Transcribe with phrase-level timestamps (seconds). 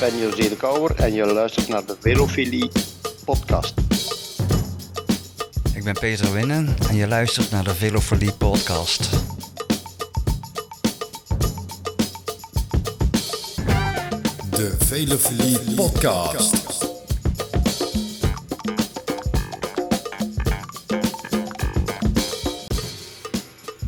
[0.00, 2.70] ben José de Kouwer en je luistert naar de Velofilie
[3.24, 3.74] podcast.
[5.74, 9.10] Ik ben Peter Winnen en je luistert naar de Velofilie podcast.
[14.50, 16.56] De Velofilie podcast.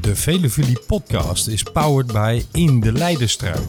[0.00, 3.60] De Velofilie podcast is powered by In de Leidenstrui.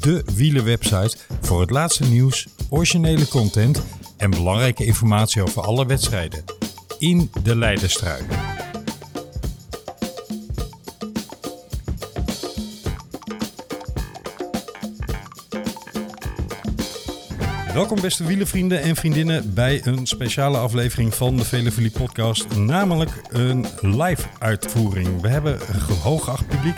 [0.00, 1.16] De wielerwebsite
[1.50, 3.82] voor het laatste nieuws, originele content
[4.16, 6.44] en belangrijke informatie over alle wedstrijden.
[6.98, 8.22] In de Leidenstrui.
[17.74, 22.56] Welkom beste wielervrienden en vriendinnen bij een speciale aflevering van de Velevilie podcast.
[22.56, 25.20] Namelijk een live uitvoering.
[25.20, 26.76] We hebben een hooggeacht publiek,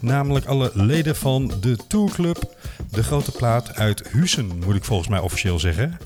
[0.00, 2.54] namelijk alle leden van de Tourclub
[2.92, 5.98] De Grote Plaat uit Hussen, moet ik volgens mij officieel zeggen.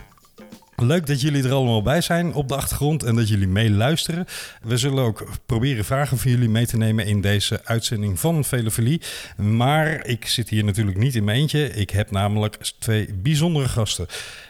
[0.76, 4.26] Leuk dat jullie er allemaal bij zijn op de achtergrond en dat jullie meeluisteren.
[4.62, 9.02] We zullen ook proberen vragen van jullie mee te nemen in deze uitzending van Velofilie.
[9.36, 11.70] Maar ik zit hier natuurlijk niet in mijn eentje.
[11.70, 14.06] Ik heb namelijk twee bijzondere gasten.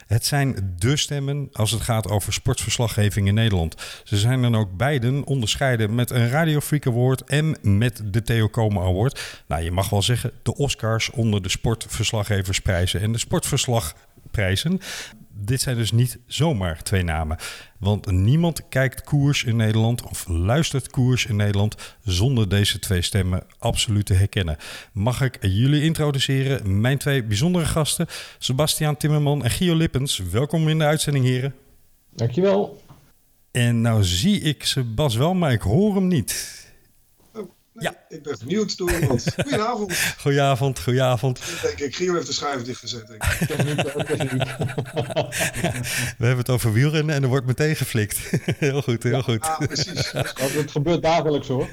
[0.06, 3.74] Het zijn de stemmen als het gaat over sportverslaggeving in Nederland.
[4.04, 8.48] Ze zijn dan ook beiden onderscheiden met een Radio Freak Award en met de Theo
[8.48, 9.42] Komen Award.
[9.46, 14.80] Nou, je mag wel zeggen de Oscars onder de sportverslaggeversprijzen en de sportverslagprijzen
[15.38, 17.36] dit zijn dus niet zomaar twee namen.
[17.78, 23.42] Want niemand kijkt koers in Nederland of luistert koers in Nederland zonder deze twee stemmen
[23.58, 24.56] absoluut te herkennen.
[24.92, 26.80] Mag ik jullie introduceren?
[26.80, 28.06] Mijn twee bijzondere gasten,
[28.38, 30.18] Sebastiaan Timmerman en Gio Lippens.
[30.18, 31.54] Welkom in de uitzending, heren.
[32.14, 32.82] Dankjewel.
[33.50, 36.64] En nou zie ik Sebas wel, maar ik hoor hem niet.
[37.78, 37.94] Ja.
[38.08, 39.24] Ik ben benieuwd door iemand.
[39.42, 40.14] Goedenavond.
[40.18, 41.40] Goedenavond, goedenavond.
[41.62, 43.06] Denk ik, Gio heeft de schuif dichtgezet.
[43.06, 43.38] Denk ik.
[46.18, 48.18] We hebben het over wielrennen en er wordt meteen geflikt.
[48.58, 49.44] heel goed, heel goed.
[49.44, 50.12] Ja, precies.
[50.12, 51.68] Het gebeurt dagelijks hoor.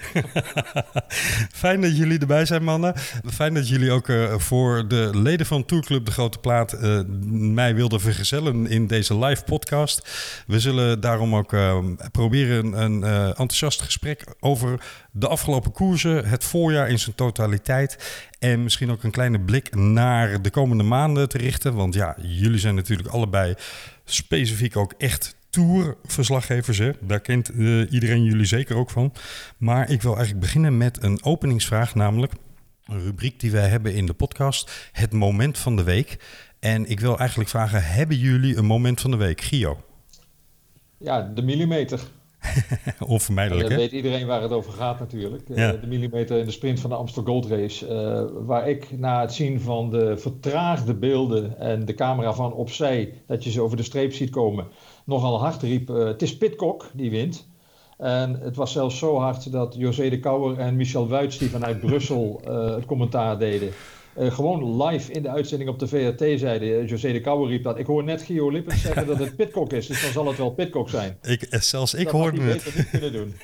[1.54, 2.94] Fijn dat jullie erbij zijn, mannen.
[3.34, 7.00] Fijn dat jullie ook uh, voor de leden van Tourclub De Grote Plaat uh,
[7.30, 10.10] mij wilden vergezellen in deze live podcast.
[10.48, 11.78] We zullen daarom ook uh,
[12.12, 14.80] proberen een enthousiast gesprek over
[15.12, 15.72] de afgelopen
[16.02, 18.22] het voorjaar in zijn totaliteit.
[18.40, 21.74] En misschien ook een kleine blik naar de komende maanden te richten.
[21.74, 23.54] Want ja, jullie zijn natuurlijk allebei
[24.06, 26.78] specifiek ook echt tourverslaggevers.
[26.78, 26.92] Hè?
[27.00, 29.14] Daar kent uh, iedereen jullie zeker ook van.
[29.58, 32.34] Maar ik wil eigenlijk beginnen met een openingsvraag, namelijk
[32.86, 36.18] een rubriek die wij hebben in de podcast: het moment van de week.
[36.60, 39.84] En ik wil eigenlijk vragen: hebben jullie een moment van de week, Gio?
[40.98, 42.00] Ja, de millimeter.
[43.08, 45.48] Onvermijdelijk, Dat weet iedereen waar het over gaat natuurlijk.
[45.56, 45.74] Ja.
[45.74, 47.88] Uh, de millimeter in de sprint van de Amstel Gold Race.
[47.88, 53.14] Uh, waar ik na het zien van de vertraagde beelden en de camera van opzij...
[53.28, 54.68] dat je ze over de streep ziet komen,
[55.06, 55.90] nogal hard riep...
[55.90, 57.52] Uh, het is Pitcock die wint.
[57.98, 61.38] En het was zelfs zo hard dat José de Kouwer en Michel Wuits...
[61.38, 62.42] die vanuit Brussel
[62.76, 63.70] het commentaar deden...
[64.20, 67.64] Uh, gewoon live in de uitzending op de VRT zeiden, uh, José de Kouwer riep
[67.64, 67.80] dat.
[67.80, 70.50] Ik hoor net Gio Lippens zeggen dat het Pitcock is, dus dan zal het wel
[70.50, 71.18] Pitcock zijn.
[71.22, 72.64] Ik, zelfs ik dat hoorde het.
[72.64, 73.36] beter niet kunnen doen.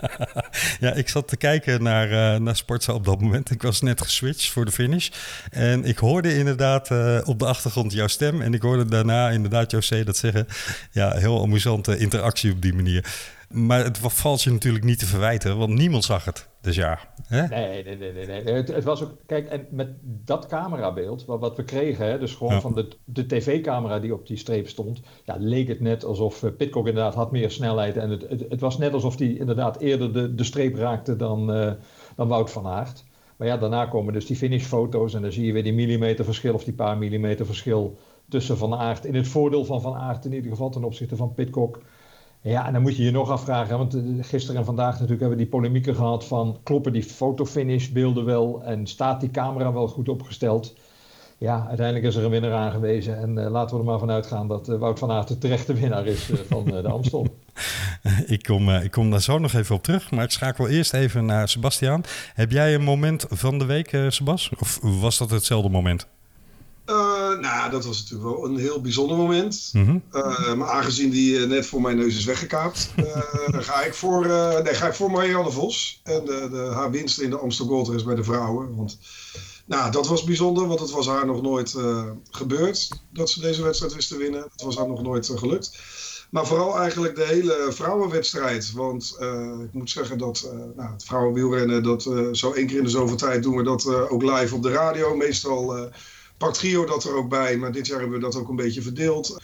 [0.88, 3.50] ja, ik zat te kijken naar, uh, naar Sportza op dat moment.
[3.50, 5.08] Ik was net geswitcht voor de finish.
[5.50, 8.40] En ik hoorde inderdaad uh, op de achtergrond jouw stem.
[8.42, 10.46] En ik hoorde daarna inderdaad José dat zeggen.
[10.92, 13.04] Ja, heel amusante interactie op die manier.
[13.48, 16.48] Maar het valt je natuurlijk niet te verwijten, want niemand zag het.
[16.66, 16.98] Dus ja.
[17.26, 17.46] Hè?
[17.46, 18.12] Nee, nee, nee.
[18.12, 18.54] nee, nee.
[18.54, 22.34] Het, het, was ook, kijk, en met dat camerabeeld, wat, wat we kregen, hè, dus
[22.34, 22.60] gewoon ja.
[22.60, 26.50] van de, de tv-camera die op die streep stond, ja, leek het net alsof uh,
[26.56, 27.96] Pitcock inderdaad had meer snelheid.
[27.96, 31.56] En het, het, het was net alsof hij inderdaad eerder de, de streep raakte dan,
[31.56, 31.72] uh,
[32.16, 33.04] dan Wout van Aert.
[33.36, 36.54] Maar ja, daarna komen dus die finishfoto's en dan zie je weer die millimeter verschil
[36.54, 37.98] of die paar millimeter verschil
[38.28, 39.04] tussen Van Aert.
[39.04, 41.80] In het voordeel van Van Aert in ieder geval ten opzichte van Pitcock.
[42.46, 45.44] Ja, en dan moet je je nog afvragen, want gisteren en vandaag natuurlijk hebben we
[45.44, 50.08] die polemieken gehad van kloppen die fotofinish beelden wel en staat die camera wel goed
[50.08, 50.74] opgesteld?
[51.38, 54.48] Ja, uiteindelijk is er een winnaar aangewezen en uh, laten we er maar vanuit gaan
[54.48, 57.26] dat uh, Wout van Aert de terechte winnaar is van de Amstel.
[58.26, 61.24] ik, kom, ik kom daar zo nog even op terug, maar ik schakel eerst even
[61.24, 62.02] naar Sebastiaan.
[62.34, 64.50] Heb jij een moment van de week, Sebas?
[64.58, 66.06] Of was dat hetzelfde moment?
[66.86, 69.70] Uh, nou, dat was natuurlijk wel een heel bijzonder moment.
[69.72, 70.02] Mm -hmm.
[70.12, 72.90] uh, maar aangezien die uh, net voor mijn neus is weggekaapt,
[73.68, 74.26] ga, ik voor,
[74.62, 76.00] nee, ga ik voor Marianne Vos.
[76.04, 78.76] En de, de, haar winst in de Gold Race bij de vrouwen.
[78.76, 78.98] Want
[79.64, 81.76] nou, dat was bijzonder, want het was haar nog nooit
[82.30, 84.42] gebeurd dat ze deze wedstrijd wist te winnen.
[84.52, 85.78] Het was haar nog nooit gelukt.
[86.30, 88.72] Maar vooral eigenlijk de hele vrouwenwedstrijd.
[88.72, 89.16] Want
[89.64, 92.02] ik moet zeggen dat nou, het vrouwenwielrennen, dat
[92.32, 95.16] zo één keer in de zoveel tijd doen we dat ook live op de radio.
[95.16, 95.90] Meestal
[96.38, 98.82] pakt Gio dat er ook bij, maar dit jaar hebben we dat ook een beetje
[98.82, 99.38] verdeeld.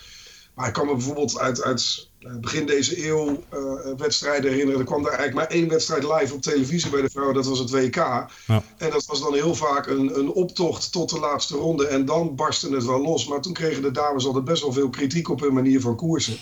[0.55, 4.81] Maar ik kan me bijvoorbeeld uit, uit eh, begin deze eeuw uh, wedstrijden herinneren.
[4.81, 7.35] Er kwam daar eigenlijk maar één wedstrijd live op televisie bij de vrouwen.
[7.35, 7.97] Dat was het WK.
[7.97, 8.31] Ja.
[8.77, 11.87] En dat was dan heel vaak een, een optocht tot de laatste ronde.
[11.87, 13.27] En dan barstte het wel los.
[13.27, 16.37] Maar toen kregen de dames altijd best wel veel kritiek op hun manier van koersen.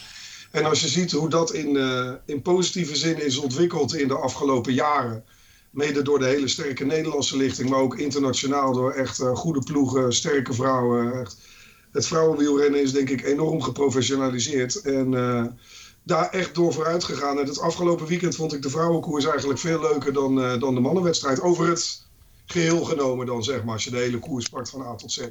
[0.51, 4.17] En als je ziet hoe dat in, uh, in positieve zin is ontwikkeld in de
[4.17, 5.25] afgelopen jaren.
[5.71, 10.53] Mede door de hele sterke Nederlandse lichting, maar ook internationaal door echt goede ploegen, sterke
[10.53, 11.21] vrouwen.
[11.21, 11.37] Echt
[11.93, 14.81] het vrouwenwielrennen is denk ik enorm geprofessionaliseerd.
[14.81, 15.45] En uh,
[16.03, 17.39] daar echt door vooruit gegaan.
[17.39, 20.81] En het afgelopen weekend vond ik de vrouwenkoers eigenlijk veel leuker dan, uh, dan de
[20.81, 21.41] mannenwedstrijd.
[21.41, 22.03] Over het
[22.47, 25.29] geheel genomen dan, zeg maar, als je de hele koers pakt van A tot Z.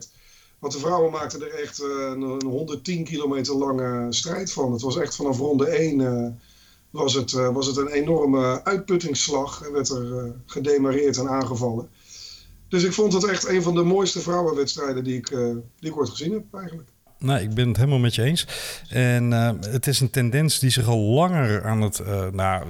[0.59, 4.71] Want de vrouwen maakten er echt een, een 110 kilometer lange strijd van.
[4.71, 6.39] Het was echt vanaf ronde 1
[6.89, 9.65] was, het, was het een enorme uitputtingsslag.
[9.65, 11.89] En werd er gedemareerd en aangevallen.
[12.67, 15.97] Dus ik vond het echt een van de mooiste vrouwenwedstrijden die ik, uh, die ik
[15.97, 16.89] ooit gezien heb eigenlijk.
[17.19, 18.47] Nou, ik ben het helemaal met je eens.
[18.89, 22.01] En uh, het is een tendens die zich al langer aan het...
[22.07, 22.65] Uh, nou,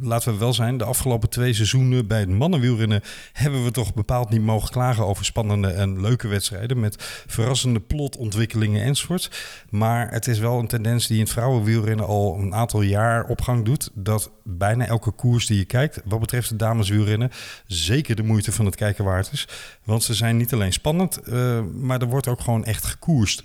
[0.00, 3.02] laten we wel zijn, de afgelopen twee seizoenen bij het mannenwielrennen...
[3.32, 6.80] hebben we toch bepaald niet mogen klagen over spannende en leuke wedstrijden...
[6.80, 9.30] met verrassende plotontwikkelingen enzovoort.
[9.70, 13.40] Maar het is wel een tendens die in het vrouwenwielrennen al een aantal jaar op
[13.40, 13.90] gang doet...
[13.94, 17.30] dat bijna elke koers die je kijkt, wat betreft de dameswielrennen...
[17.66, 19.48] zeker de moeite van het kijken waard is.
[19.84, 23.44] Want ze zijn niet alleen spannend, uh, maar er wordt ook gewoon echt gekoerst.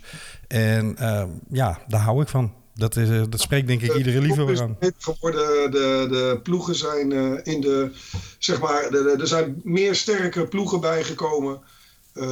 [0.51, 2.53] En uh, ja, daar hou ik van.
[2.75, 4.77] Dat, is, uh, dat spreekt denk ik iedere liefhebber aan.
[4.97, 7.91] Geworden, de, de ploegen zijn uh, in de,
[8.37, 11.59] zeg maar, de, de, er zijn meer sterke ploegen bijgekomen.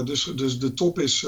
[0.06, 1.27] dus, dus de top is,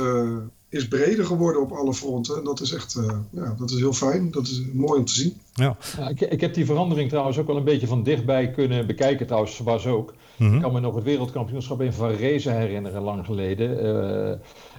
[0.69, 2.37] is breder geworden op alle fronten.
[2.37, 2.99] En dat is echt,
[3.31, 4.31] ja, dat is heel fijn.
[4.31, 5.33] Dat is mooi om te zien.
[5.53, 5.77] Ja.
[5.97, 9.25] ja ik, ik, heb die verandering trouwens ook wel een beetje van dichtbij kunnen bekijken.
[9.25, 10.13] Trouwens, was ook.
[10.37, 10.55] Mm-hmm.
[10.55, 13.69] Ik kan me nog het wereldkampioenschap in Varese herinneren, lang geleden.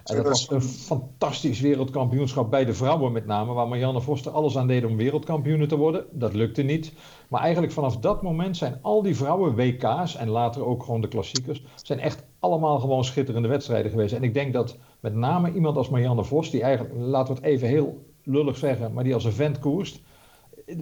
[0.04, 4.32] En dat was een fantastisch wereldkampioenschap bij de vrouwen met name, waar Marianne Vos er
[4.32, 6.04] alles aan deed om wereldkampioene te worden.
[6.10, 6.92] Dat lukte niet.
[7.28, 11.08] Maar eigenlijk vanaf dat moment zijn al die vrouwen WK's en later ook gewoon de
[11.08, 14.14] klassiekers, zijn echt allemaal gewoon schitterende wedstrijden geweest.
[14.14, 17.50] En ik denk dat met name iemand als Marianne Vos, die eigenlijk, laten we het
[17.50, 20.00] even heel lullig zeggen, maar die als een vent koerst,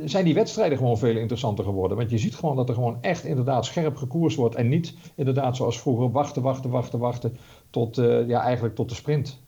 [0.05, 1.97] zijn die wedstrijden gewoon veel interessanter geworden.
[1.97, 4.55] Want je ziet gewoon dat er gewoon echt inderdaad scherp gekoerst wordt.
[4.55, 7.37] En niet inderdaad zoals vroeger wachten, wachten, wachten, wachten
[7.71, 9.39] tot, uh, ja, eigenlijk tot de sprint.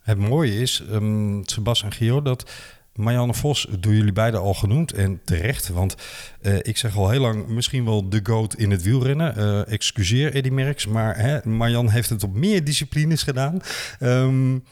[0.00, 2.50] Het mooie is, um, Sebas en Gio, dat
[2.94, 5.68] Marianne Vos doen jullie beiden al genoemd en terecht.
[5.68, 5.96] Want
[6.42, 9.34] uh, ik zeg al heel lang misschien wel de goat in het wielrennen.
[9.38, 13.60] Uh, excuseer Eddy Merckx, maar hè, Marianne heeft het op meer disciplines gedaan.
[14.00, 14.64] Um,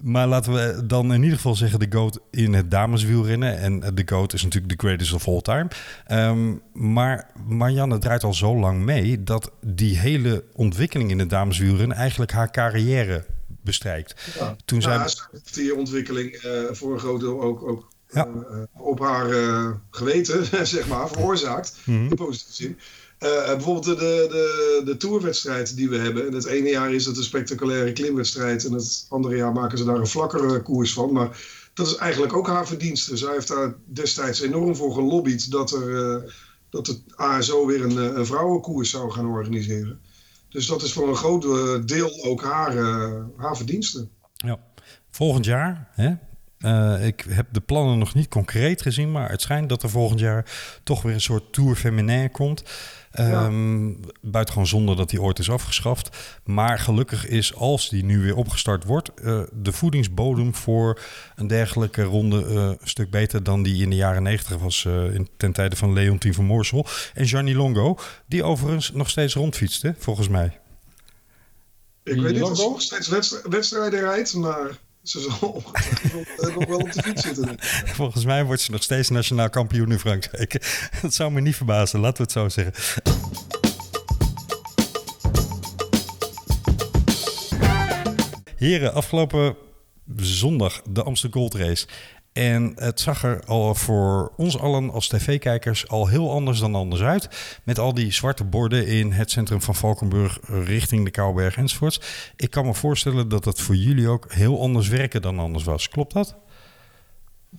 [0.00, 3.58] maar laten we dan in ieder geval zeggen de GOAT in het dameswielrennen.
[3.58, 5.68] En de GOAT is natuurlijk de greatest of all time.
[6.10, 11.96] Um, maar Marianne draait al zo lang mee dat die hele ontwikkeling in het dameswielrennen
[11.96, 13.24] eigenlijk haar carrière
[13.62, 14.14] bestrijkt.
[14.38, 14.56] Ja.
[14.64, 15.40] Toen ja, zij...
[15.52, 18.26] die ontwikkeling uh, voor een groot deel ook, ook ja.
[18.26, 21.76] uh, op haar uh, geweten, zeg maar, veroorzaakt.
[21.84, 22.10] Mm -hmm.
[22.10, 22.78] In positieve zin.
[23.22, 26.26] Uh, bijvoorbeeld de, de, de tourwedstrijd die we hebben.
[26.26, 28.64] En het ene jaar is het een spectaculaire klimwedstrijd.
[28.64, 31.12] En het andere jaar maken ze daar een vlakkere koers van.
[31.12, 31.40] Maar
[31.74, 33.16] dat is eigenlijk ook haar verdienste.
[33.16, 36.30] Zij heeft daar destijds enorm voor gelobbyd dat, er, uh,
[36.70, 40.00] dat het ASO weer een, een vrouwenkoers zou gaan organiseren.
[40.48, 41.42] Dus dat is voor een groot
[41.88, 42.74] deel ook haar,
[43.36, 44.08] haar verdienste.
[44.34, 44.58] Ja.
[45.10, 46.14] Volgend jaar, hè,
[47.06, 50.44] ik heb de plannen nog niet concreet gezien, maar het schijnt dat er volgend jaar
[50.82, 52.62] toch weer een soort Tour Féminin komt.
[53.18, 53.96] Um, ja.
[54.20, 56.16] Buitengewoon zonder dat die ooit is afgeschaft.
[56.44, 61.00] Maar gelukkig is, als die nu weer opgestart wordt, uh, de voedingsbodem voor
[61.36, 65.28] een dergelijke ronde uh, een stuk beter dan die in de jaren negentig was in,
[65.36, 66.86] ten tijde van Leontien van Moorsel.
[67.14, 70.60] En Gianni Longo, die overigens nog steeds rondfietste, volgens mij.
[72.02, 73.08] Ik weet niet of ze nog steeds
[73.48, 74.78] wedstrijden rijdt, maar...
[75.02, 75.62] Ze zal
[76.54, 77.56] nog wel op de fiets zitten.
[78.00, 80.80] Volgens mij wordt ze nog steeds nationaal kampioen in Frankrijk.
[81.02, 82.74] Dat zou me niet verbazen, laten we het zo zeggen.
[88.56, 89.56] Heren, afgelopen
[90.16, 91.86] zondag de Amsterdam Gold Race.
[92.40, 97.02] En het zag er al voor ons allen als tv-kijkers al heel anders dan anders
[97.02, 97.60] uit.
[97.64, 102.00] Met al die zwarte borden in het centrum van Valkenburg richting de Kouwberg enzovoorts.
[102.36, 105.88] Ik kan me voorstellen dat het voor jullie ook heel anders werken dan anders was.
[105.88, 106.36] Klopt dat?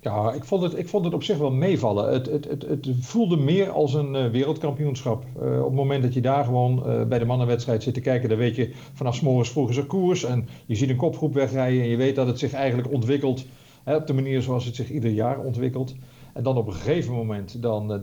[0.02, 2.14] Ja, ik vond het, ik vond het op zich wel meevallen.
[2.14, 5.26] Het, het, het, het voelde meer als een uh, wereldkampioenschap.
[5.42, 8.30] Uh, op het moment dat je daar gewoon uh, bij de mannenwedstrijd zit te kijken,
[8.30, 10.24] dan weet je vanaf morgens vroeg is er koers.
[10.24, 13.46] En je ziet een kopgroep wegrijden en je weet dat het zich eigenlijk ontwikkelt
[13.84, 15.96] Hè, op de manier zoals het zich ieder jaar ontwikkelt.
[16.34, 18.00] En dan op een gegeven moment dan, uh,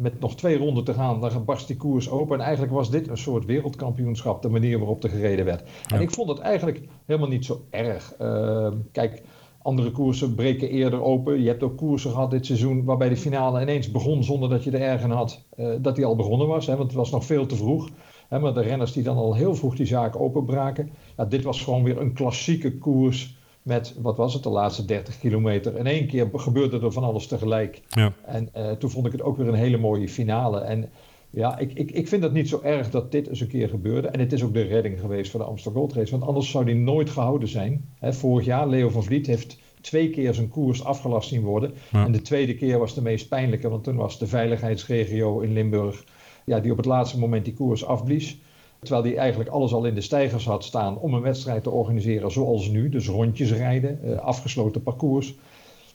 [0.00, 2.38] met nog twee ronden te gaan, dan barst die koers open.
[2.38, 5.62] En eigenlijk was dit een soort wereldkampioenschap, de manier waarop er gereden werd.
[5.88, 8.14] En ik vond het eigenlijk helemaal niet zo erg.
[8.20, 9.22] Uh, kijk,
[9.64, 11.40] andere koersen breken eerder open.
[11.40, 14.70] Je hebt ook koersen gehad dit seizoen waarbij de finale ineens begon zonder dat je
[14.70, 16.66] er erg had uh, dat die al begonnen was.
[16.66, 17.88] Hè, want het was nog veel te vroeg.
[18.28, 20.90] Hè, maar de renners die dan al heel vroeg die zaak openbraken.
[21.16, 25.18] Ja, dit was gewoon weer een klassieke koers met, wat was het, de laatste 30
[25.18, 25.76] kilometer.
[25.76, 27.82] In één keer gebeurde er van alles tegelijk.
[27.88, 28.12] Ja.
[28.26, 30.60] En uh, toen vond ik het ook weer een hele mooie finale.
[30.60, 30.90] En
[31.30, 34.08] ja, ik, ik, ik vind het niet zo erg dat dit eens een keer gebeurde.
[34.08, 36.10] En het is ook de redding geweest voor de Amsterdam Gold Race.
[36.10, 37.88] Want anders zou die nooit gehouden zijn.
[37.98, 41.74] He, vorig jaar, Leo van Vliet heeft twee keer zijn koers afgelast zien worden.
[41.90, 42.04] Ja.
[42.04, 43.68] En de tweede keer was de meest pijnlijke.
[43.68, 46.04] Want toen was de veiligheidsregio in Limburg...
[46.44, 48.38] Ja, die op het laatste moment die koers afblies.
[48.84, 52.30] Terwijl hij eigenlijk alles al in de stijgers had staan om een wedstrijd te organiseren
[52.30, 52.88] zoals nu.
[52.88, 55.34] Dus rondjes rijden, uh, afgesloten parcours.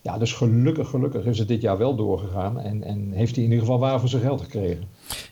[0.02, 2.60] Ja, dus gelukkig, gelukkig is het dit jaar wel doorgegaan.
[2.60, 4.84] En, en heeft hij in ieder geval waar voor zijn geld gekregen.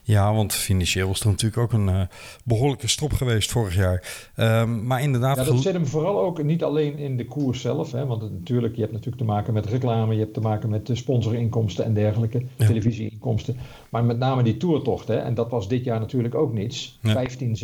[0.04, 2.02] Ja, want financieel was er natuurlijk ook een uh,
[2.44, 4.30] behoorlijke strop geweest vorig jaar.
[4.36, 5.36] Um, maar inderdaad...
[5.36, 7.92] Ja, dat zit hem vooral ook niet alleen in de koers zelf.
[7.92, 10.14] Hè, want het, natuurlijk, je hebt natuurlijk te maken met reclame.
[10.14, 12.44] Je hebt te maken met de sponsorinkomsten en dergelijke.
[12.56, 12.68] Ja.
[12.68, 13.58] Televisieinkomsten.
[13.90, 15.08] Maar met name die toertocht.
[15.08, 17.00] Hè, en dat was dit jaar natuurlijk ook niets.
[17.02, 17.12] Ja.
[17.12, 17.58] 15,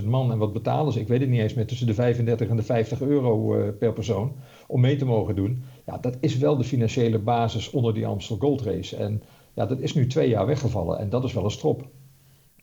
[0.00, 0.32] 16.000 man.
[0.32, 1.00] En wat betalen ze?
[1.00, 1.66] Ik weet het niet eens meer.
[1.66, 4.32] Tussen de 35 en de 50 euro uh, per persoon.
[4.66, 5.64] Om mee te mogen doen.
[5.92, 8.96] Ja, dat is wel de financiële basis onder die Amstel Gold Race.
[8.96, 9.22] En
[9.54, 11.86] ja, dat is nu twee jaar weggevallen en dat is wel een strop.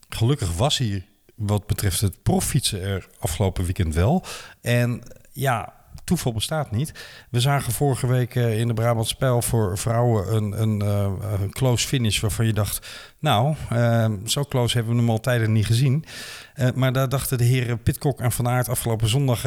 [0.09, 1.05] Gelukkig was hier
[1.35, 4.23] wat betreft het proffietsen er afgelopen weekend wel.
[4.61, 5.73] En ja,
[6.09, 6.91] toeval bestaat niet.
[7.29, 11.11] We zagen vorige week in de Brabant Spel voor vrouwen een, een, uh,
[11.41, 12.87] een close finish waarvan je dacht,
[13.19, 16.05] nou, uh, zo close hebben we hem al tijden niet gezien.
[16.55, 19.43] Uh, maar daar dachten de heren Pitcock en Van Aert afgelopen zondag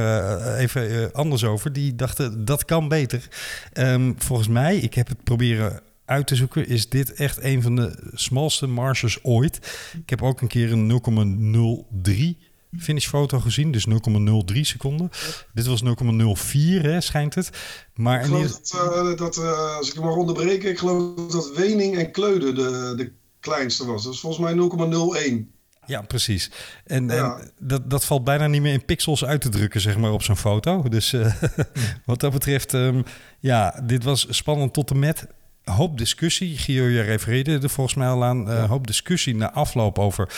[0.58, 1.72] even anders over.
[1.72, 3.28] Die dachten, dat kan beter.
[3.72, 7.76] Um, volgens mij, ik heb het proberen uit te zoeken, is dit echt een van
[7.76, 9.56] de smalste marges ooit.
[10.02, 11.02] Ik heb ook een keer een
[12.42, 15.10] 0,03 finishfoto gezien, dus 0,03 seconden.
[15.54, 17.50] Dit was 0,04, hè, schijnt het.
[17.94, 21.56] Maar ik geloof dat, uh, dat uh, als ik hem mag onderbreken, ik geloof dat
[21.56, 24.04] Wening en Kleude de, de kleinste was.
[24.04, 25.60] Dat is volgens mij 0,01.
[25.86, 26.50] Ja, precies.
[26.84, 27.38] En, ja.
[27.38, 30.22] en, dat, dat valt bijna niet meer in pixels uit te drukken, zeg maar, op
[30.22, 30.82] zo'n foto.
[30.88, 31.34] Dus uh,
[32.06, 33.04] wat dat betreft, um,
[33.40, 35.26] ja, dit was spannend tot en met
[35.64, 36.58] hoop discussie.
[36.58, 38.48] Gio, je refereerde er volgens mij al aan.
[38.48, 40.28] Uh, hoop discussie na afloop over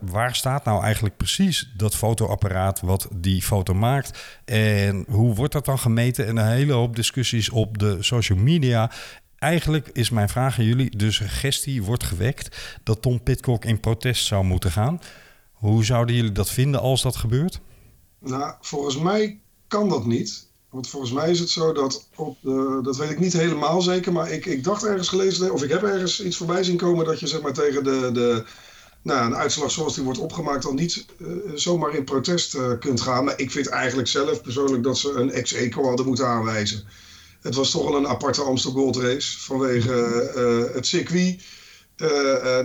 [0.00, 4.18] waar staat nou eigenlijk precies dat fotoapparaat wat die foto maakt?
[4.44, 6.26] En hoe wordt dat dan gemeten?
[6.26, 8.90] En een hele hoop discussies op de social media.
[9.38, 14.26] Eigenlijk is mijn vraag aan jullie: de suggestie wordt gewekt dat Tom Pitcock in protest
[14.26, 15.00] zou moeten gaan.
[15.52, 17.60] Hoe zouden jullie dat vinden als dat gebeurt?
[18.18, 20.46] Nou, volgens mij kan dat niet.
[20.70, 24.12] Want volgens mij is het zo dat op de, dat weet ik niet helemaal zeker,
[24.12, 27.20] maar ik, ik dacht ergens gelezen, of ik heb ergens iets voorbij zien komen dat
[27.20, 28.44] je zeg maar tegen de, de
[29.06, 33.00] nou, een uitslag zoals die wordt opgemaakt dan niet uh, zomaar in protest uh, kunt
[33.00, 33.24] gaan.
[33.24, 36.84] Maar ik vind eigenlijk zelf persoonlijk dat ze een ex-eco hadden moeten aanwijzen.
[37.40, 41.42] Het was toch wel een aparte Amsterdam Gold Race vanwege uh, het circuit.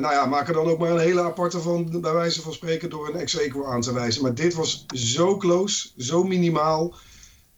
[0.01, 2.89] nou ja, maak er dan ook maar een hele aparte van, bij wijze van spreken,
[2.89, 4.21] door een ex-eco aan te wijzen.
[4.21, 6.95] Maar dit was zo close, zo minimaal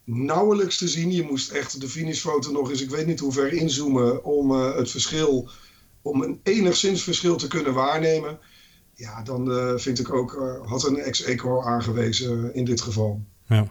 [0.03, 1.11] nauwelijks te zien.
[1.11, 4.91] Je moest echt de finishfoto nog eens, ik weet niet hoe ver inzoomen om het
[4.91, 5.49] verschil,
[6.01, 8.39] om een enigszins verschil te kunnen waarnemen.
[9.03, 13.25] Ja, dan uh, vind ik ook, uh, had een ex-eco aangewezen in dit geval.
[13.45, 13.67] Ja.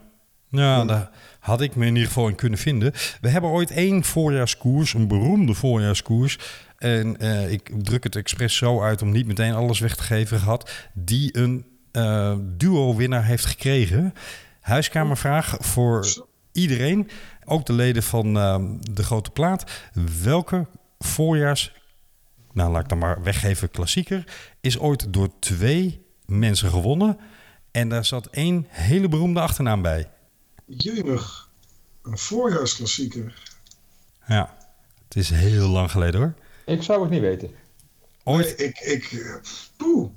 [0.49, 1.11] Ja, daar
[1.41, 2.93] had ik me in ieder geval in kunnen vinden.
[3.21, 6.39] We hebben ooit één voorjaarskoers, een beroemde voorjaarskoers.
[6.79, 7.17] En
[7.51, 10.71] ik druk het expres zo uit om niet meteen alles weg te geven gehad.
[10.95, 11.67] Die een
[12.57, 14.15] duo-winnaar heeft gekregen.
[14.61, 17.09] Huiskamervraag voor iedereen,
[17.45, 19.71] ook de leden van uh, de Grote Plaat.
[20.23, 20.67] Welke
[20.99, 21.73] voorjaars,
[22.53, 24.25] nou laat ik dan maar weggeven, klassieker,
[24.61, 27.19] is ooit door twee mensen gewonnen?
[27.71, 30.11] En daar zat één hele beroemde achternaam bij.
[30.67, 31.49] Jemig,
[32.03, 33.43] een voorjaarsklassieker.
[34.27, 34.57] Ja,
[35.05, 36.35] het is heel lang geleden hoor.
[36.67, 37.51] Ik zou het niet weten.
[38.25, 38.59] Ooit?
[38.59, 39.41] Nee, ik, ik,
[39.77, 40.11] poeh.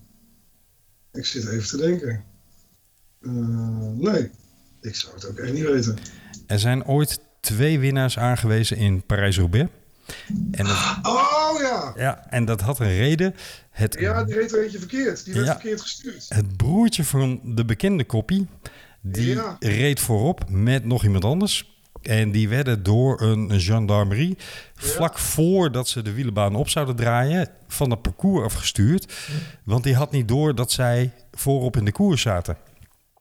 [1.11, 2.23] Ik zit even te denken.
[3.19, 3.31] Uh,
[4.11, 4.31] nee,
[4.81, 5.97] ik zou het ook echt niet weten.
[6.47, 9.69] Er zijn ooit twee winnaars aangewezen in Parijs-Roubaix.
[10.51, 11.93] En dat, oh ja!
[11.95, 13.35] Ja, en dat had een reden.
[13.69, 15.25] Het, ja, die reed een beetje verkeerd.
[15.25, 16.25] Die werd ja, verkeerd gestuurd.
[16.29, 18.47] Het broertje van de bekende koppie,
[19.01, 19.55] die ja.
[19.59, 21.73] reed voorop met nog iemand anders.
[22.01, 24.37] En die werden door een gendarmerie,
[24.75, 29.13] vlak voordat ze de wielenbaan op zouden draaien, van het parcours afgestuurd.
[29.63, 32.57] Want die had niet door dat zij voorop in de koers zaten.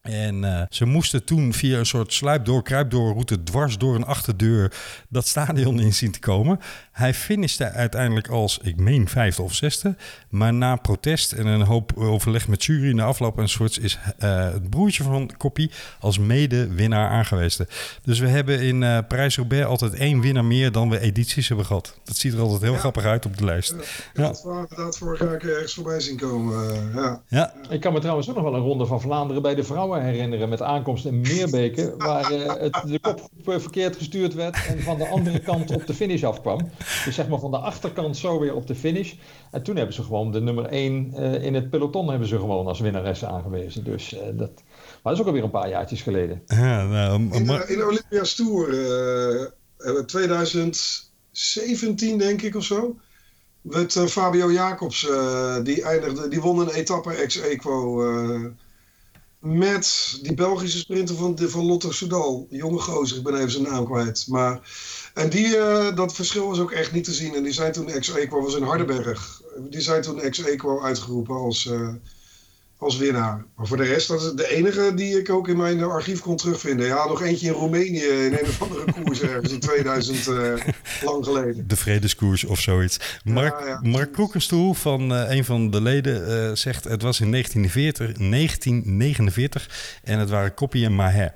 [0.05, 4.73] En uh, ze moesten toen via een soort sluipdoor, kruipdoorroute dwars door een achterdeur
[5.09, 6.59] dat stadion in zien te komen.
[6.91, 9.95] Hij finishte uiteindelijk als, ik meen, vijfde of zesde.
[10.29, 14.69] Maar na protest en een hoop overleg met jury na afloop enzovoorts is uh, het
[14.69, 17.67] broertje van Koppie als mede-winnaar aangewezen.
[18.03, 21.99] Dus we hebben in uh, Parijs-Roubaix altijd één winnaar meer dan we edities hebben gehad.
[22.03, 22.77] Dat ziet er altijd heel ja.
[22.79, 23.71] grappig uit op de lijst.
[23.71, 23.83] Ja,
[24.13, 24.27] ja.
[24.27, 26.91] Dat was inderdaad vorig jaar ergens voorbij zien komen.
[26.93, 27.21] ja.
[27.27, 27.53] ja.
[27.69, 30.49] Ik kan me trouwens ook nog wel een ronde van Vlaanderen bij de vrouwen herinneren
[30.49, 35.07] met aankomst in Meerbeke, waar uh, het, de kopgroep verkeerd gestuurd werd en van de
[35.07, 36.69] andere kant op de finish afkwam.
[37.05, 39.13] Dus zeg maar van de achterkant zo weer op de finish.
[39.51, 42.67] En toen hebben ze gewoon de nummer 1 uh, in het peloton hebben ze gewoon
[42.67, 43.83] als winnares aangewezen.
[43.83, 44.63] Dus uh, dat, maar
[45.03, 46.41] dat is ook alweer een paar jaartjes geleden.
[46.45, 49.53] Ja, nou, in, in Olympia's Tour
[50.05, 52.95] 2017 denk ik of zo.
[53.61, 55.07] Met Fabio Jacobs,
[55.63, 58.03] die, eindigde, die won een etappe ex-equo
[59.45, 62.47] met die Belgische sprinter van, van Lotte Soudal.
[62.49, 64.25] Jonge gozer, ik ben even zijn naam kwijt.
[64.27, 64.59] Maar,
[65.13, 67.35] en die, uh, dat verschil was ook echt niet te zien.
[67.35, 69.41] En die zijn toen ex-equo, was in Hardenberg.
[69.69, 71.93] Die zijn toen ex-equo uitgeroepen als, uh,
[72.77, 73.45] als winnaar.
[73.55, 76.35] Maar voor de rest, dat is de enige die ik ook in mijn archief kon
[76.35, 76.87] terugvinden.
[76.87, 80.53] Ja, nog eentje in Roemenië in een of andere koers ergens in 2000 uh,
[81.03, 81.67] lang geleden.
[81.67, 83.19] De Vredeskoers of zoiets.
[83.23, 83.79] Mark, ja, ja.
[83.83, 89.99] Mark Koekenstoel van uh, een van de leden uh, zegt het was in 1940, 1949
[90.03, 91.33] en het waren Koppie en Maher.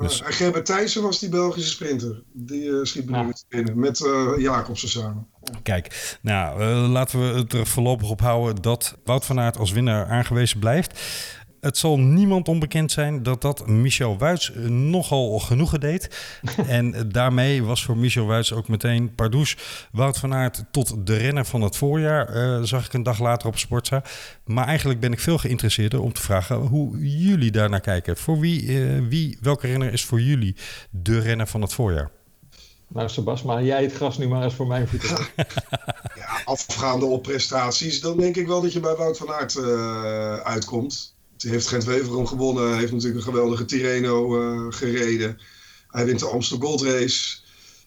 [0.00, 0.22] Dus...
[0.22, 2.22] en Gerbert Thijssen was die Belgische sprinter.
[2.32, 3.32] Die uh, schiet me ja.
[3.48, 5.26] binnen met uh, Jacobsen samen.
[5.62, 9.72] Kijk, nou, uh, laten we het er voorlopig op houden dat Wout van Aert als
[9.72, 11.00] winnaar aangewezen blijft.
[11.60, 16.38] Het zal niemand onbekend zijn dat dat Michel Wuits nogal genoegen deed.
[16.66, 19.56] en daarmee was voor Michel Wuits ook meteen Pardoes
[19.92, 22.36] Wout van Aert tot de renner van het voorjaar.
[22.36, 24.02] Uh, zag ik een dag later op Sportza.
[24.44, 28.16] Maar eigenlijk ben ik veel geïnteresseerder om te vragen hoe jullie daarnaar kijken.
[28.16, 30.56] Voor wie, uh, wie, welke renner is voor jullie
[30.90, 32.10] de renner van het voorjaar?
[32.92, 35.26] Nou, Sebas, maar jij het gras nu maar eens voor mijn voeten.
[36.20, 40.36] ja, afgaande op prestaties, dan denk ik wel dat je bij Wout van Aert uh,
[40.36, 41.14] uitkomt.
[41.36, 42.76] Hij heeft Gent Weverum gewonnen.
[42.76, 45.38] Heeft natuurlijk een geweldige Tirreno uh, gereden.
[45.88, 47.38] Hij wint de Amstel Gold Race.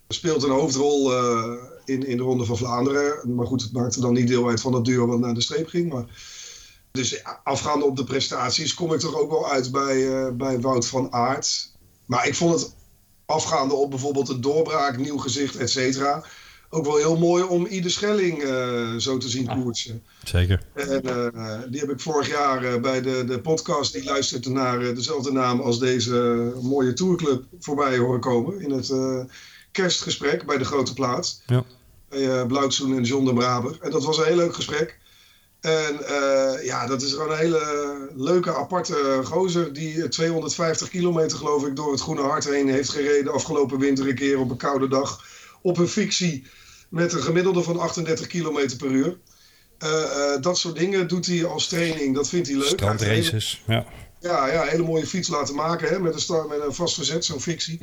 [0.08, 1.54] Speelt een hoofdrol uh,
[1.86, 3.36] in, in de Ronde van Vlaanderen.
[3.36, 5.68] Maar goed, het maakte dan niet deel uit van dat duo wat naar de streep
[5.68, 5.94] ging.
[5.94, 6.06] Maar...
[6.92, 11.14] Dus afgaande op de prestaties kom ik toch ook wel uit bij, bij Wout van
[11.14, 11.72] Aert.
[12.06, 12.74] Maar ik vond het
[13.34, 16.24] afgaande op bijvoorbeeld een doorbraak, nieuw gezicht, et cetera
[16.70, 20.04] ook wel heel mooi om Ieder Schelling uh, zo te zien koersen.
[20.24, 20.62] Zeker.
[20.74, 24.80] En uh, die heb ik vorig jaar uh, bij de, de podcast, die luisterde naar
[24.80, 28.62] dezelfde naam als deze mooie tourclub, voorbij horen komen.
[28.62, 28.94] In het
[29.72, 31.42] kerstgesprek bij de Grote Plaats.
[31.46, 31.64] Ja.
[32.10, 33.78] Bij Blauwtsoen en John de Braber.
[33.82, 35.00] En dat was een heel leuk gesprek.
[35.64, 36.00] En
[36.64, 41.92] ja, dat is gewoon een hele leuke, aparte gozer die 250 kilometer geloof ik door
[41.92, 45.26] het Groene Hart heen heeft gereden afgelopen winter een keer op een koude dag
[45.62, 46.44] op een fictie
[46.90, 49.18] met een gemiddelde van 38 km per uur.
[49.84, 52.16] Uh, uh, dat soort dingen doet hij als training.
[52.16, 52.68] Dat vindt hij leuk.
[52.68, 53.86] Strandraces, ja.
[54.20, 57.42] Ja, ja, hele mooie fiets laten maken hè, met, een start, met een vastgezet, zo'n
[57.42, 57.80] fictie.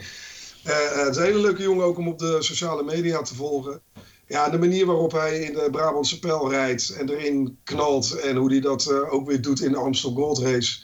[0.63, 3.83] Het is een hele leuke jongen ook om op de sociale media te volgen.
[4.31, 8.13] Ja, de manier waarop hij in de Brabantse pijl rijdt en erin knalt.
[8.13, 10.83] En hoe hij dat ook weer doet in de Amstel Gold Race.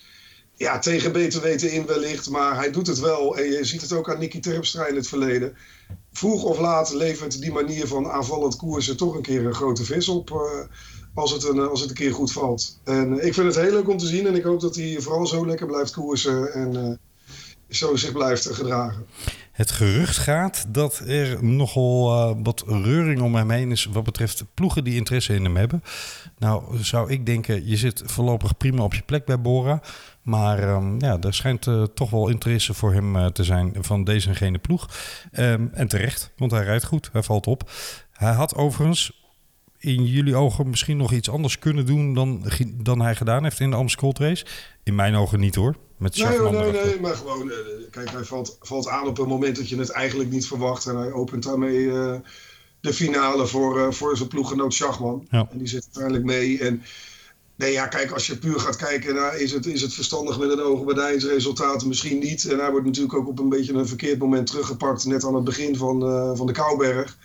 [0.54, 3.37] Ja, tegen beter weten in wellicht, maar hij doet het wel.
[3.37, 5.56] En je ziet het ook aan Nicky Terpstra in het verleden
[6.12, 10.09] vroeg of laat levert die manier van aanvallend koersen toch een keer een grote vis
[10.09, 10.30] op.
[10.30, 10.38] Uh,
[11.14, 12.78] als, het een, als het een keer goed valt.
[12.85, 14.26] En ik vind het heel leuk om te zien.
[14.26, 16.52] En ik hoop dat hij vooral zo lekker blijft koersen.
[16.52, 17.00] En
[17.68, 19.07] zo zich blijft gedragen.
[19.52, 23.85] Het gerucht gaat dat er nogal wat reuring om hem heen is.
[23.85, 25.83] wat betreft ploegen die interesse in hem hebben.
[26.38, 29.81] Nou, zou ik denken, je zit voorlopig prima op je plek bij Bora.
[30.22, 34.05] Maar um, ja, er schijnt uh, toch wel interesse voor hem uh, te zijn van
[34.05, 34.88] deze en gene ploeg.
[35.33, 37.70] Um, en terecht, want hij rijdt goed, hij valt op.
[38.12, 39.24] Hij had overigens
[39.79, 43.70] in jullie ogen misschien nog iets anders kunnen doen dan, dan hij gedaan heeft in
[43.70, 44.46] de Amstel Race.
[44.83, 45.76] In mijn ogen niet hoor.
[45.96, 47.54] Met nee, nee, nee, nee, maar gewoon, uh,
[47.90, 50.87] kijk, hij valt, valt aan op een moment dat je het eigenlijk niet verwacht.
[50.87, 51.87] En hij opent daarmee
[52.80, 55.26] de finale voor, voor zijn ploeggenoot Schachman.
[55.30, 55.48] Ja.
[55.50, 56.59] En die zit uiteindelijk mee.
[56.59, 56.82] En
[57.56, 60.50] Nee, ja, kijk, als je puur gaat kijken, nou, is, het, is het verstandig met
[60.50, 61.85] een ogenbedijnsresultaat?
[61.85, 62.44] Misschien niet.
[62.44, 65.44] En hij wordt natuurlijk ook op een beetje een verkeerd moment teruggepakt, net aan het
[65.44, 67.18] begin van, uh, van de Kouberg.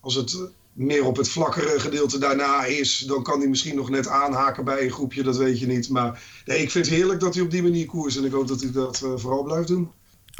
[0.00, 0.38] Als het
[0.80, 4.82] meer op het vlakkere gedeelte daarna is, dan kan hij misschien nog net aanhaken bij
[4.82, 5.88] een groepje, dat weet je niet.
[5.88, 8.48] Maar nee, ik vind het heerlijk dat hij op die manier koers en ik hoop
[8.48, 9.90] dat hij dat uh, vooral blijft doen.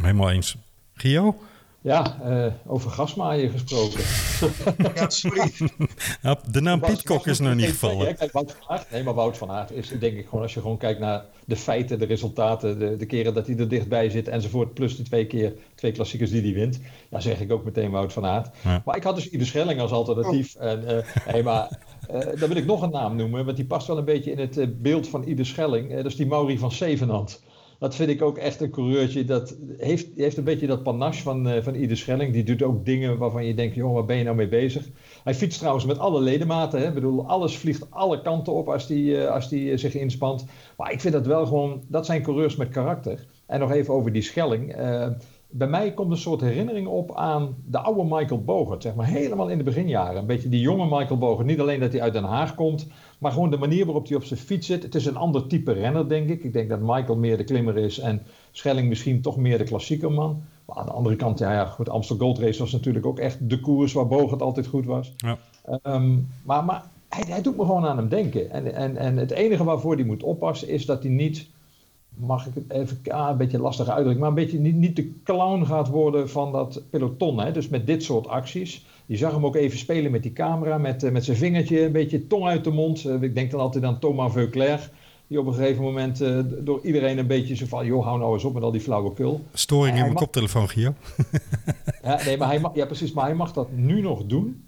[0.03, 0.57] Helemaal eens.
[0.95, 1.39] Gio?
[1.83, 4.01] Ja, uh, over gasmaaien gesproken.
[4.95, 5.53] ja, sorry.
[6.51, 8.17] de naam Pietkok is nog niet gevallen.
[8.33, 10.43] Wout van Aert, nee, maar Wout van Aert is denk ik gewoon...
[10.43, 12.79] als je gewoon kijkt naar de feiten, de resultaten...
[12.79, 14.75] de, de keren dat hij er dichtbij zit enzovoort...
[14.75, 16.81] plus de twee keer twee klassiekers die hij wint...
[17.11, 18.49] ja, zeg ik ook meteen Wout van Aert.
[18.85, 20.57] Maar ik had dus Ieder Schelling als alternatief.
[20.57, 20.63] Oh.
[20.63, 21.79] En, uh, hey, maar
[22.11, 23.45] uh, dan wil ik nog een naam noemen...
[23.45, 25.95] want die past wel een beetje in het beeld van Ieder Schelling.
[25.95, 27.41] dat is die Mauri van Zevenhand
[27.81, 29.25] dat vind ik ook echt een coureurtje.
[29.25, 32.33] Dat heeft, heeft een beetje dat panache van, uh, van Ieder Schelling.
[32.33, 34.89] Die doet ook dingen waarvan je denkt, joh, waar ben je nou mee bezig?
[35.25, 36.81] Hij fietst trouwens met alle ledematen.
[36.81, 36.89] Hè?
[36.89, 40.45] Ik bedoel, alles vliegt alle kanten op als die, uh, als die uh, zich inspant.
[40.77, 43.27] Maar ik vind dat wel gewoon, dat zijn coureurs met karakter.
[43.47, 44.75] En nog even over die Schelling
[45.51, 48.83] bij mij komt een soort herinnering op aan de oude Michael Bogert.
[48.83, 50.17] Zeg maar helemaal in de beginjaren.
[50.17, 51.47] Een beetje die jonge Michael Bogert.
[51.47, 52.87] Niet alleen dat hij uit Den Haag komt,
[53.19, 54.83] maar gewoon de manier waarop hij op zijn fiets zit.
[54.83, 56.45] Het is een ander type renner, denk ik.
[56.45, 60.09] Ik denk dat Michael meer de klimmer is en Schelling misschien toch meer de klassieke
[60.09, 60.43] man.
[60.67, 63.49] Maar aan de andere kant, ja, ja goed, Amsterdam Gold Race was natuurlijk ook echt
[63.49, 65.15] de koers waar Bogert altijd goed was.
[65.17, 65.39] Ja.
[65.83, 68.51] Ehm, maar maar hij, hij, doet me gewoon aan hem denken.
[68.51, 71.49] En, en, en het enige waarvoor hij moet oppassen is dat hij niet
[72.15, 75.13] mag ik het even ah, een beetje lastig uitdrukken, maar een beetje niet, niet de
[75.25, 77.41] clown gaat worden van dat peloton.
[77.41, 77.53] Hè?
[77.53, 78.85] Dus met dit soort acties.
[79.07, 81.93] Je zag hem ook even spelen met die camera, met, uh, met zijn vingertje, een
[81.93, 83.05] beetje tong uit de mond.
[83.05, 84.91] Uh, ik denk dan altijd aan Thomas Veuclair.
[85.27, 87.87] Die op een gegeven moment uh, door iedereen een beetje zo van...
[87.87, 89.41] joh, hou nou eens op met al die flauwekul.
[89.53, 90.95] Storing in mijn koptelefoon, Gio.
[92.03, 93.13] ja, nee, maar hij mag, ja, precies.
[93.13, 94.65] Maar hij mag dat nu nog doen.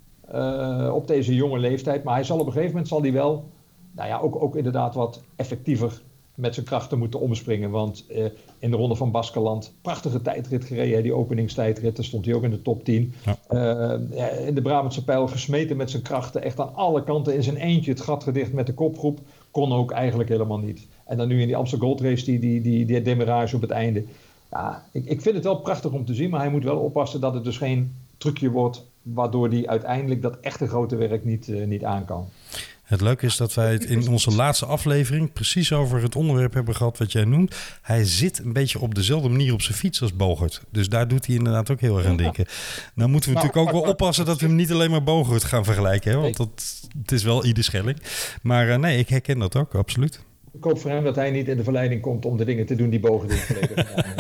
[0.93, 2.05] op deze jonge leeftijd.
[2.05, 3.51] Maar hij zal op een gegeven moment zal hij wel...
[3.93, 6.03] Nou ja, ook, ook inderdaad wat effectiever
[6.35, 7.71] met zijn krachten moeten omspringen.
[7.71, 8.25] Want uh,
[8.59, 11.03] in de ronde van Baskeland, prachtige tijdrit gereden.
[11.03, 13.15] Die openingstijdrit, daar stond hij ook in de top 10.
[13.25, 13.37] Ja.
[13.51, 16.43] Uh, in de Brabantse pijl gesmeten met zijn krachten.
[16.43, 19.21] Echt aan alle kanten in zijn eentje het gat gedicht met de kopgroep.
[19.51, 20.87] Kon ook eigenlijk helemaal niet.
[21.05, 23.71] En dan nu in die Amsterdam Gold Race, die, die, die, die demarage op het
[23.71, 24.05] einde.
[24.51, 26.31] Ja, ik, ik vind het wel prachtig om te zien.
[26.31, 28.87] Maar hij moet wel oppassen dat het dus geen trucje wordt...
[29.03, 32.29] waardoor hij uiteindelijk dat echte grote werk niet, uh, niet aan kan.
[32.93, 36.77] Het leuke is dat wij het in onze laatste aflevering precies over het onderwerp hebben
[36.77, 37.55] gehad wat jij noemt.
[37.83, 40.63] Hij zit een beetje op dezelfde manier op zijn fiets als Bogert.
[40.71, 42.47] Dus daar doet hij inderdaad ook heel erg aan denken.
[42.95, 45.65] Nou moeten we natuurlijk ook wel oppassen dat we hem niet alleen maar Bogert gaan
[45.65, 46.13] vergelijken.
[46.13, 46.19] Hè?
[46.19, 48.03] Want dat, het is wel ieder schelling.
[48.43, 50.21] Maar uh, nee, ik herken dat ook, absoluut.
[50.53, 52.75] Ik hoop voor hem dat hij niet in de verleiding komt om de dingen te
[52.75, 54.15] doen die Bogert in het verleden gedaan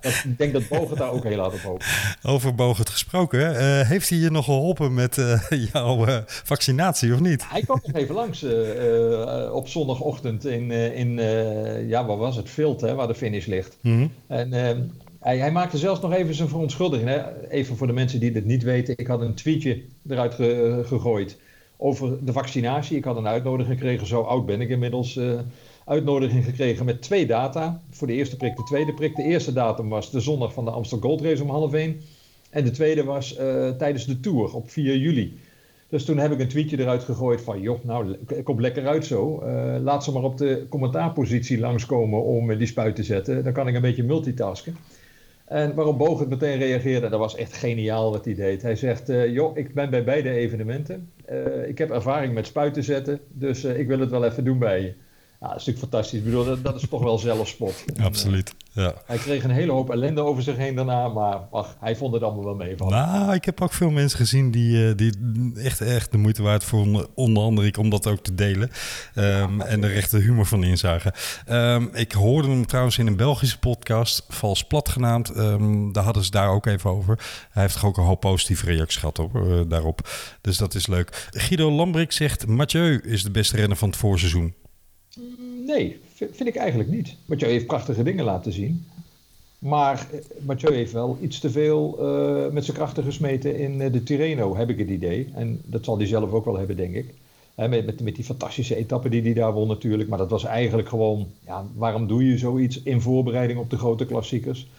[0.00, 0.24] heeft.
[0.24, 1.86] Ik denk dat Bogert daar ook heel hard op hoopt.
[2.22, 5.40] Over Bogert gesproken, uh, heeft hij je nog geholpen met uh,
[5.72, 7.44] jouw uh, vaccinatie of niet?
[7.48, 8.44] Hij kwam nog even langs
[9.52, 11.12] op zondagochtend in, in
[11.88, 12.50] ja, waar was het?
[12.50, 13.78] Vilt, hè, waar de finish ligt.
[13.80, 14.10] Mm -hmm.
[14.26, 14.52] En
[15.20, 17.08] hij, hij, maakte zelfs nog even zijn verontschuldiging.
[17.08, 17.48] Hè?
[17.48, 18.94] Even voor de mensen die dit niet weten.
[18.96, 21.38] Ik had een tweetje eruit ge, gegooid
[21.82, 22.96] over de vaccinatie.
[22.96, 25.16] Ik had een uitnodiging gekregen, zo oud ben ik inmiddels.
[25.16, 25.40] Uh,
[25.84, 27.82] uitnodiging gekregen met twee data.
[27.90, 29.16] Voor de eerste prik, de tweede prik.
[29.16, 32.00] De eerste datum was de zondag van de Amsterdam Gold Race om half één.
[32.50, 35.38] En de tweede was uh, tijdens de Tour op 4 juli.
[35.88, 37.60] Dus toen heb ik een tweetje eruit gegooid van...
[37.60, 39.42] joh, nou, kom lekker uit zo.
[39.44, 43.44] Uh, laat ze maar op de commentaarpositie langskomen om die spuit te zetten.
[43.44, 44.76] Dan kan ik een beetje multitasken.
[45.52, 48.62] En waarop Bogert meteen reageerde, dat was echt geniaal wat hij deed.
[48.62, 51.10] Hij zegt, uh, joh, ik ben bij beide evenementen.
[51.30, 54.58] Uh, ik heb ervaring met spuiten zetten, dus uh, ik wil het wel even doen
[54.58, 54.94] bij je.
[55.42, 56.18] Ja, dat is natuurlijk fantastisch.
[56.18, 57.84] Ik bedoel, dat, dat is toch wel zelfspot.
[58.02, 58.94] Absoluut, ja.
[59.06, 62.22] Hij kreeg een hele hoop ellende over zich heen daarna, maar ach, hij vond het
[62.22, 62.94] allemaal wel meevallen.
[62.94, 65.12] Nou, ik heb ook veel mensen gezien die, die
[65.56, 68.70] echt, echt de moeite waard vonden, onder andere ik, om dat ook te delen.
[69.14, 71.12] Um, ja, en er echt de humor van inzagen.
[71.50, 75.36] Um, ik hoorde hem trouwens in een Belgische podcast, Vals Plat genaamd.
[75.36, 77.18] Um, daar hadden ze daar ook even over.
[77.50, 80.08] Hij heeft toch ook een hoop positieve reacties gehad op, uh, daarop.
[80.40, 81.28] Dus dat is leuk.
[81.30, 84.54] Guido Lambrik zegt, Mathieu is de beste renner van het voorseizoen.
[85.66, 87.16] Nee, vind ik eigenlijk niet.
[87.26, 88.86] Mathieu heeft prachtige dingen laten zien.
[89.58, 93.92] Maar eh, Mathieu heeft wel iets te veel uh, met zijn krachten gesmeten in uh,
[93.92, 95.28] de Tirreno, heb ik het idee.
[95.34, 97.14] En dat zal hij zelf ook wel hebben, denk ik.
[97.54, 100.08] Met, met, die fantastische etappen die hij daar won natuurlijk.
[100.08, 104.06] Maar dat was eigenlijk gewoon, ja, waarom doe je zoiets in voorbereiding op de grote
[104.06, 104.70] klassiekers?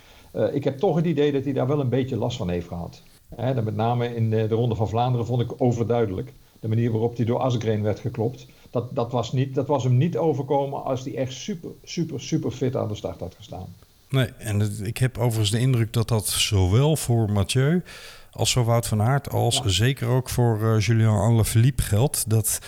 [0.53, 3.01] Ik heb toch het idee dat hij daar wel een beetje last van heeft gehad.
[3.35, 6.33] He, met name in de Ronde van Vlaanderen vond ik overduidelijk.
[6.59, 9.97] De manier waarop hij door Asgreen werd geklopt dat, dat, was niet, dat was hem
[9.97, 13.75] niet overkomen als hij echt super, super, super fit aan de start had gestaan.
[14.09, 17.83] Nee, en het, ik heb overigens de indruk dat dat zowel voor Mathieu
[18.31, 19.29] als voor Wout van Aert...
[19.29, 19.69] als ja.
[19.69, 22.29] zeker ook voor uh, Julien Alaphilippe geldt...
[22.29, 22.59] dat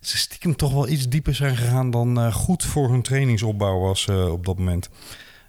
[0.00, 1.90] ze stiekem toch wel iets dieper zijn gegaan...
[1.90, 4.88] dan uh, goed voor hun trainingsopbouw was uh, op dat moment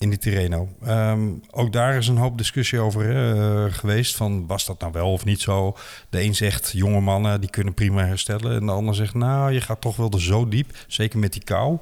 [0.01, 0.69] in die Tirreno.
[0.87, 4.15] Um, ook daar is een hoop discussie over uh, geweest.
[4.15, 5.77] Van was dat nou wel of niet zo?
[6.09, 8.55] De een zegt jonge mannen die kunnen prima herstellen.
[8.59, 10.77] En de ander zegt nou je gaat toch wel er zo diep.
[10.87, 11.77] Zeker met die kou.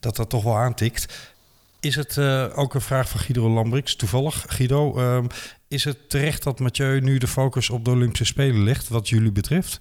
[0.00, 1.34] Dat dat toch wel aantikt.
[1.80, 3.96] Is het uh, ook een vraag van Guido Lambrix?
[3.96, 5.00] Toevallig, Guido.
[5.00, 5.26] Um,
[5.68, 9.32] Is het terecht dat Mathieu nu de focus op de Olympische Spelen legt, wat jullie
[9.32, 9.80] betreft?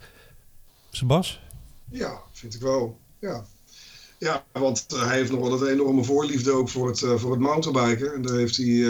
[0.92, 1.42] Sebas?
[1.90, 3.00] Ja, vind ik wel.
[3.20, 3.46] Ja,
[4.26, 8.14] ja want hij heeft nog wel een enorme voorliefde ook voor het, voor het mountainbiken.
[8.14, 8.86] En daar heeft hij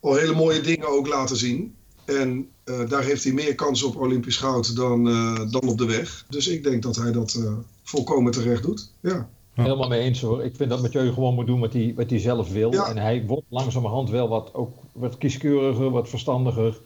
[0.00, 1.74] al hele mooie dingen ook laten zien.
[2.04, 5.86] En uh, daar heeft hij meer kans op Olympisch goud dan, uh, dan op de
[5.86, 6.24] weg.
[6.28, 8.92] Dus ik denk dat hij dat uh, volkomen terecht doet.
[9.00, 9.28] Ja.
[9.54, 10.44] Helemaal mee eens hoor.
[10.44, 12.72] Ik vind dat Mathieu gewoon moet doen wat hij, wat hij zelf wil.
[12.72, 12.88] Ja.
[12.88, 16.80] En hij wordt langzamerhand wel wat, ook wat kieskeuriger, wat verstandiger.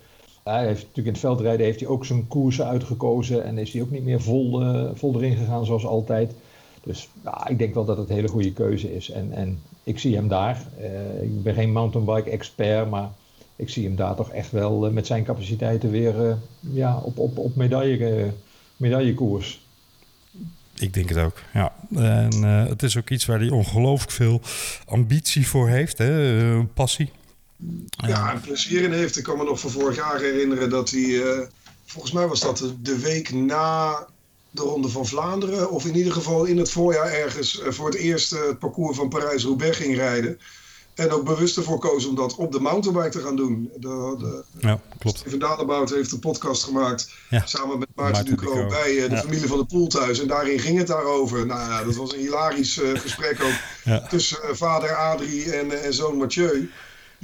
[0.44, 3.44] Hij heeft natuurlijk in het veldrijden heeft hij ook zijn koersen uitgekozen.
[3.44, 4.62] En is hij ook niet meer vol,
[4.94, 6.34] vol erin gegaan zoals altijd.
[6.84, 9.10] Dus ja, ik denk wel dat het een hele goede keuze is.
[9.10, 10.62] En, en ik zie hem daar.
[11.22, 13.10] ik ben geen mountainbike expert, maar
[13.56, 17.56] ik zie hem daar toch echt wel met zijn capaciteiten weer ja, op, op, op
[17.56, 18.32] medaille,
[18.76, 19.64] medaillekoers.
[20.78, 21.72] Ik denk het ook, ja.
[21.94, 24.40] En uh, het is ook iets waar hij ongelooflijk veel
[24.86, 26.38] ambitie voor heeft, hè?
[26.40, 27.10] Uh, passie.
[27.90, 29.16] Ja, en plezier in heeft.
[29.16, 31.00] Ik kan me nog van vorig jaar herinneren dat hij...
[31.00, 31.38] Uh,
[31.84, 34.06] volgens mij was dat de week na
[34.54, 35.70] de Ronde van Vlaanderen...
[35.70, 37.62] of in ieder geval in het voorjaar ergens...
[37.68, 40.38] voor het eerst het parcours van Parijs-Roubaix ging rijden...
[40.94, 43.70] En ook bewust ervoor kozen om dat op de mountainbike te gaan doen.
[43.76, 45.18] De, de, ja, klopt.
[45.18, 47.10] Steven Dadebout heeft een podcast gemaakt
[47.44, 50.20] samen met Maarten, Ducro bij uh, de familie van de Poelthuis.
[50.20, 51.46] En daarin ging het daarover.
[51.46, 55.94] Nou ja, dat was een hilarisch uh, gesprek ook tussen uh, vader Adrie en, en
[55.94, 56.70] zoon Mathieu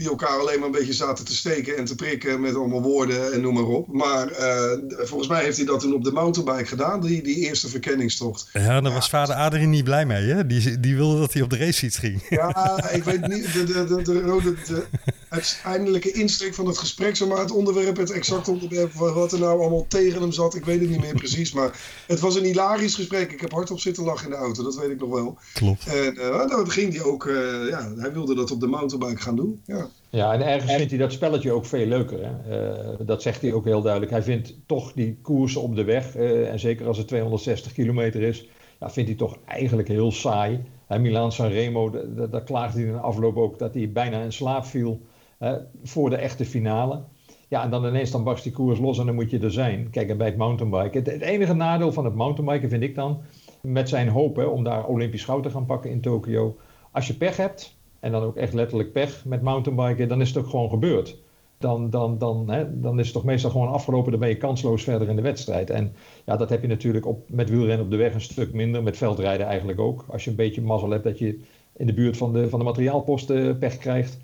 [0.01, 3.33] die elkaar alleen maar een beetje zaten te steken en te prikken met allemaal woorden
[3.33, 3.93] en noem maar op.
[3.93, 7.69] Maar uh, volgens mij heeft hij dat toen op de mountainbike gedaan, die, die eerste
[7.69, 8.49] verkenningstocht.
[8.53, 10.47] Ja, daar was vader Adrie niet blij mee, hè?
[10.47, 12.27] Die, die wilde dat hij op de racefiets ging.
[12.29, 14.85] Ja, ik weet niet, de, de, de, de, de
[15.31, 19.61] uiteindelijke insteek van het gesprek, zeg maar het onderwerp, het exact onderwerp, wat er nou
[19.61, 21.53] allemaal tegen hem zat, ik weet het niet meer precies.
[21.53, 23.33] Maar het was een hilarisch gesprek.
[23.33, 25.39] Ik heb hardop zitten lachen in de auto, dat weet ik nog wel.
[25.53, 25.87] Klopt.
[25.87, 29.37] En uh, nou, ging hij ook, uh, ja, hij wilde dat op de mountainbike gaan
[29.37, 29.63] doen.
[29.67, 29.89] Ja.
[30.09, 32.19] Ja, en ergens vindt hij dat spelletje ook veel leuker.
[32.23, 32.71] Hè?
[32.73, 34.13] Uh, dat zegt hij ook heel duidelijk.
[34.13, 38.23] Hij vindt toch die koersen op de weg, uh, en zeker als het 260 kilometer
[38.23, 38.49] is,
[38.81, 40.65] ja, vindt hij toch eigenlijk heel saai.
[40.87, 41.91] En Milaan Sanremo,
[42.31, 45.10] daar klaagde hij in de afloop ook dat hij bijna in slaap viel uh,
[45.83, 47.03] voor de echte finale.
[47.49, 49.91] Ja, en dan ineens dan barst die koers los en dan moet je er zijn.
[49.91, 51.05] Kijk, bij het mountainbiken.
[51.05, 53.21] Het, enige nadeel van het mountainbiken vind ik dan,
[53.63, 56.57] met zijn hoop om daar Olympisch goud te gaan pakken in Tokio.
[56.91, 60.39] Als je pech hebt, en dan ook echt letterlijk pech met mountainbiken, dan is het
[60.39, 61.19] ook gewoon gebeurd.
[61.59, 64.83] Dan, dan, dan, hè, dan is het toch meestal gewoon afgelopen, dan ben je kansloos
[64.83, 65.71] verder in de wedstrijd.
[65.71, 65.93] En
[66.25, 68.97] ja, dat heb je natuurlijk op, met wielrennen op de weg een stuk minder, met
[68.97, 70.05] veldrijden eigenlijk ook.
[70.09, 71.41] Als je een beetje mazzel hebt dat je
[71.77, 74.19] in de buurt van de, van de materiaalposten pech krijgt,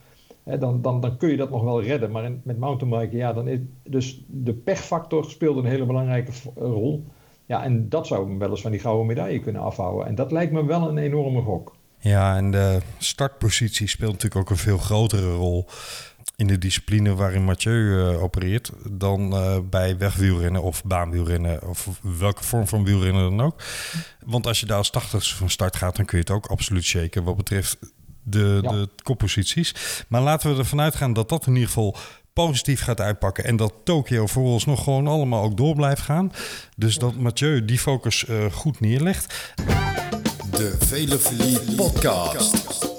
[0.46, 2.10] dan, dan, dan kun je dat nog wel redden.
[2.10, 7.04] Maar in, met mountainbiken, ja, dan is dus de pechfactor speelt een hele belangrijke rol.
[7.46, 10.06] Ja, en dat zou hem wel eens van die gouden medaille kunnen afhouden.
[10.06, 11.74] En dat lijkt me wel een enorme gok.
[11.98, 15.66] Ja, en de startpositie speelt natuurlijk ook een veel grotere rol
[16.36, 22.44] in de discipline waarin Mathieu uh, opereert dan uh, bij wegwielrennen of baanwielrennen of welke
[22.44, 23.62] vorm van wielrennen dan ook.
[24.24, 26.84] Want als je daar als 80 van start gaat, dan kun je het ook absoluut
[26.84, 27.78] shaken wat betreft
[28.26, 28.70] de, ja.
[28.70, 29.74] de kopposities.
[30.08, 31.96] Maar laten we ervan uitgaan dat dat in ieder geval
[32.32, 33.44] positief gaat uitpakken.
[33.44, 36.32] En dat Tokio voor ons nog gewoon allemaal ook door blijft gaan.
[36.76, 39.54] Dus dat Mathieu die focus uh, goed neerlegt.
[40.50, 42.95] De Velofilie Podcast.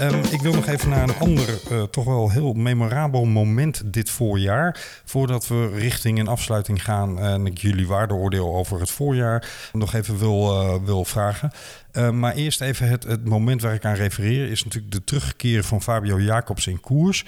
[0.00, 4.10] Um, ik wil nog even naar een ander, uh, toch wel heel memorabel moment dit
[4.10, 4.80] voorjaar.
[5.04, 10.18] Voordat we richting een afsluiting gaan en ik jullie waardeoordeel over het voorjaar nog even
[10.18, 11.50] wil, uh, wil vragen.
[11.92, 15.64] Uh, maar eerst even het, het moment waar ik aan refereer is natuurlijk de terugkeer
[15.64, 17.24] van Fabio Jacobs in koers.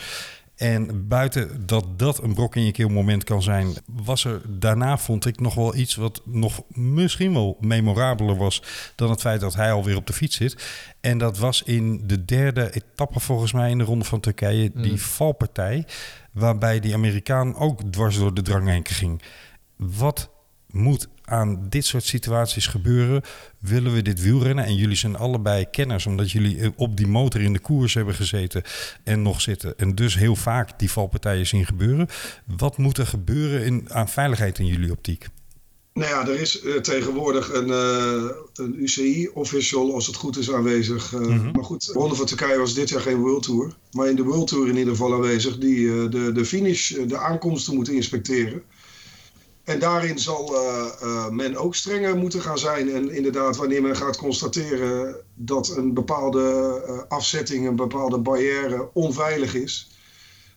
[0.59, 4.99] En buiten dat dat een brok in je keel moment kan zijn, was er daarna,
[4.99, 8.62] vond ik, nog wel iets wat nog misschien wel memorabeler was
[8.94, 10.66] dan het feit dat hij alweer op de fiets zit.
[11.01, 14.90] En dat was in de derde etappe volgens mij in de Ronde van Turkije, die
[14.90, 14.99] mm.
[14.99, 15.87] valpartij,
[16.33, 19.23] waarbij die Amerikaan ook dwars door de dranghenken ging.
[19.77, 20.31] Wat
[20.66, 23.22] moet aan dit soort situaties gebeuren?
[23.58, 24.64] Willen we dit wielrennen?
[24.64, 28.62] En jullie zijn allebei kenners, omdat jullie op die motor in de koers hebben gezeten
[29.04, 29.78] en nog zitten.
[29.78, 32.08] En dus heel vaak die valpartijen zien gebeuren.
[32.56, 35.26] Wat moet er gebeuren in, aan veiligheid in jullie optiek?
[35.98, 41.12] Nou ja, er is uh, tegenwoordig een, uh, een UCI-official, als het goed is, aanwezig.
[41.12, 41.50] Uh, mm-hmm.
[41.52, 43.76] Maar goed, de Ronde van Turkije was dit jaar geen World Tour.
[43.92, 47.74] Maar in de World Tour in ieder geval aanwezig, die de, de finish, de aankomsten
[47.74, 48.62] moeten inspecteren.
[49.68, 52.90] En daarin zal uh, uh, men ook strenger moeten gaan zijn.
[52.90, 59.54] En inderdaad, wanneer men gaat constateren dat een bepaalde uh, afzetting, een bepaalde barrière onveilig
[59.54, 59.90] is,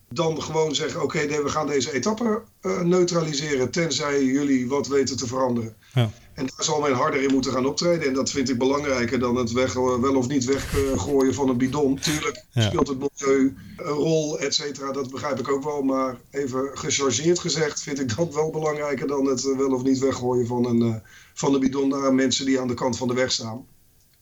[0.10, 2.41] dan gewoon zeggen: Oké, okay, nee, we gaan deze etappe
[2.84, 5.76] neutraliseren, tenzij jullie wat weten te veranderen.
[5.93, 6.12] Ja.
[6.34, 8.08] En daar zal men harder in moeten gaan optreden.
[8.08, 12.00] En dat vind ik belangrijker dan het weg, wel of niet weggooien van een bidon.
[12.00, 14.91] Tuurlijk speelt het milieu een rol, et cetera.
[14.91, 15.82] Dat begrijp ik ook wel.
[15.82, 20.48] Maar even gechargeerd gezegd vind ik dat wel belangrijker dan het wel of niet weggooien
[20.48, 21.02] van een,
[21.34, 23.65] van een bidon naar mensen die aan de kant van de weg staan.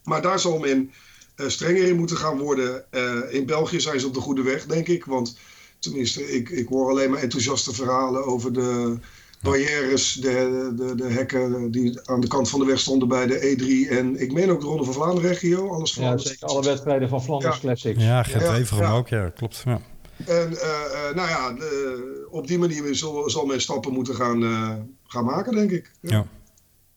[0.04, 0.92] Maar daar zal men
[1.38, 2.86] strenger in moeten gaan worden.
[3.32, 5.06] in België zijn ze op de goede weg, denk ik.
[5.06, 5.38] Want
[5.80, 8.98] tenminste, ik, ik hoor alleen maar enthousiaste verhalen over de
[9.42, 13.40] barrières, de, de, de hekken die aan de kant van de weg stonden bij de
[13.40, 15.70] E3 en ik meen ook de Ronde van Vlaanderen regio.
[15.70, 17.62] Alles van ja, zeker alle wedstrijden van Flanders ja.
[17.62, 18.04] Classics.
[18.04, 19.62] Ja, Gent-Weverum ja, ook, ja, klopt.
[19.66, 19.82] Ja.
[20.26, 24.74] En uh, nou ja, de, op die manier zal, zal men stappen moeten gaan, uh,
[25.04, 25.92] gaan maken, denk ik.
[26.02, 26.26] ja.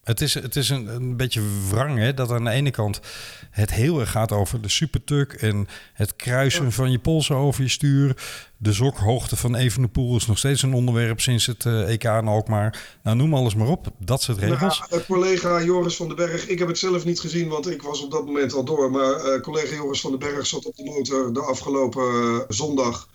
[0.03, 2.15] Het is, het is een, een beetje wrang, hè?
[2.15, 3.01] Dat aan de ene kant
[3.51, 7.69] het heel erg gaat over de supertuk en het kruisen van je polsen over je
[7.69, 8.17] stuur.
[8.57, 12.99] De zokhoogte van Evenepoel is nog steeds een onderwerp sinds het uh, EK en maar.
[13.03, 13.87] Nou, noem alles maar op.
[13.99, 14.83] Dat soort regels.
[14.91, 18.03] Nou, collega Joris van den Berg, ik heb het zelf niet gezien, want ik was
[18.03, 18.91] op dat moment al door.
[18.91, 23.09] Maar uh, collega Joris van den Berg zat op de motor de afgelopen uh, zondag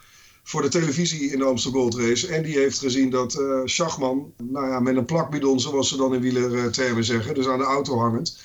[0.47, 2.27] voor de televisie in de Amsterdam Gold Race.
[2.27, 6.13] En die heeft gezien dat uh, Schachman, nou ja, met een plakbidon, zoals ze dan
[6.13, 8.39] in wielertermen zeggen, dus aan de auto hangend,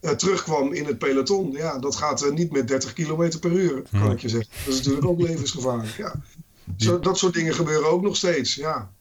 [0.00, 1.52] uh, terugkwam in het peloton.
[1.52, 4.50] Ja, dat gaat uh, niet met 30 km per uur, kan ik je zeggen.
[4.64, 5.96] Dat is natuurlijk ook levensgevaarlijk.
[5.96, 6.14] Ja.
[6.76, 8.92] Zo, dat soort dingen gebeuren ook nog steeds, ja.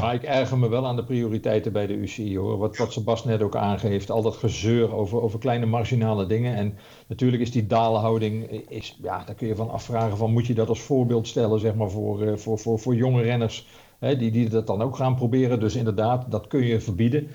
[0.00, 2.58] Maar ik erger me wel aan de prioriteiten bij de UCI hoor.
[2.58, 4.10] Wat, wat Sebas net ook aangeeft.
[4.10, 6.54] Al dat gezeur over, over kleine marginale dingen.
[6.54, 8.50] En natuurlijk is die daalhouding.
[8.68, 11.74] Is, ja, daar kun je van afvragen van moet je dat als voorbeeld stellen zeg
[11.74, 13.66] maar, voor, voor, voor, voor jonge renners.
[13.98, 15.60] Hè, die, die dat dan ook gaan proberen.
[15.60, 17.28] Dus inderdaad, dat kun je verbieden.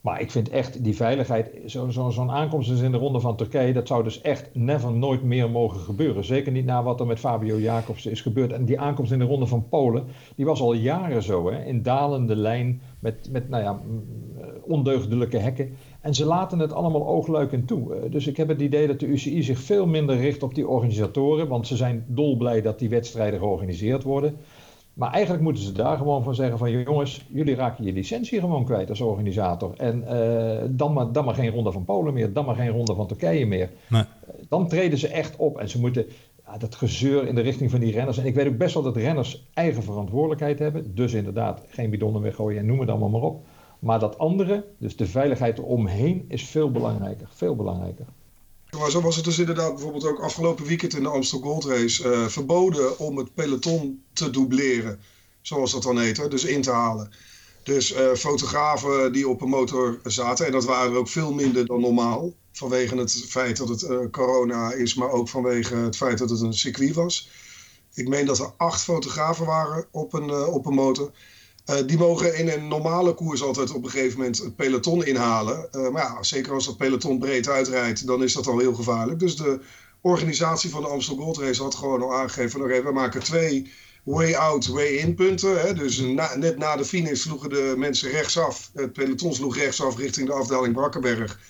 [0.00, 3.72] Maar ik vind echt die veiligheid, zo'n zo, aankomst is in de ronde van Turkije,
[3.72, 6.24] dat zou dus echt never nooit meer mogen gebeuren.
[6.24, 8.52] Zeker niet na wat er met Fabio Jacobsen is gebeurd.
[8.52, 10.04] En die aankomst in de ronde van Polen,
[10.36, 13.80] die was al jaren zo, hè, in dalende lijn, met, met nou ja,
[14.62, 15.76] ondeugdelijke hekken.
[16.00, 18.08] En ze laten het allemaal oogluikend toe.
[18.10, 21.48] Dus ik heb het idee dat de UCI zich veel minder richt op die organisatoren,
[21.48, 24.36] want ze zijn dolblij dat die wedstrijden georganiseerd worden.
[24.98, 28.64] Maar eigenlijk moeten ze daar gewoon van zeggen van jongens, jullie raken je licentie gewoon
[28.64, 29.74] kwijt als organisator.
[29.76, 32.94] En uh, dan, maar, dan maar geen ronde van Polen meer, dan maar geen ronde
[32.94, 33.70] van Turkije meer.
[33.88, 34.02] Nee.
[34.48, 36.06] Dan treden ze echt op en ze moeten
[36.46, 38.18] ja, dat gezeur in de richting van die renners.
[38.18, 40.94] En ik weet ook best wel dat renners eigen verantwoordelijkheid hebben.
[40.94, 43.44] Dus inderdaad, geen bidonnen weggooien en noem het allemaal maar op.
[43.78, 47.28] Maar dat andere, dus de veiligheid eromheen, is veel belangrijker.
[47.30, 48.06] Veel belangrijker.
[48.70, 52.26] Zo was het dus inderdaad bijvoorbeeld ook afgelopen weekend in de Amsterdam Gold Race uh,
[52.26, 55.00] verboden om het peloton te dubleren.
[55.42, 56.28] Zoals dat dan heet, hè?
[56.28, 57.12] dus in te halen.
[57.62, 61.66] Dus uh, fotografen die op een motor zaten, en dat waren er ook veel minder
[61.66, 62.32] dan normaal.
[62.52, 66.40] Vanwege het feit dat het uh, corona is, maar ook vanwege het feit dat het
[66.40, 67.30] een circuit was.
[67.94, 71.10] Ik meen dat er acht fotografen waren op een, op een motor.
[71.70, 75.68] Uh, die mogen in een normale koers altijd op een gegeven moment het peloton inhalen.
[75.72, 79.18] Uh, maar ja, zeker als dat peloton breed uitrijdt, dan is dat al heel gevaarlijk.
[79.18, 79.60] Dus de
[80.00, 83.72] organisatie van de Amstel Gold Race had gewoon al aangegeven: oké, we maken twee
[84.04, 85.60] way-out, way-in punten.
[85.60, 85.74] Hè?
[85.74, 85.98] Dus
[86.36, 88.70] net na de finish sloegen de mensen rechtsaf.
[88.74, 91.40] Het peloton sloeg rechtsaf richting de afdaling Brakkenberg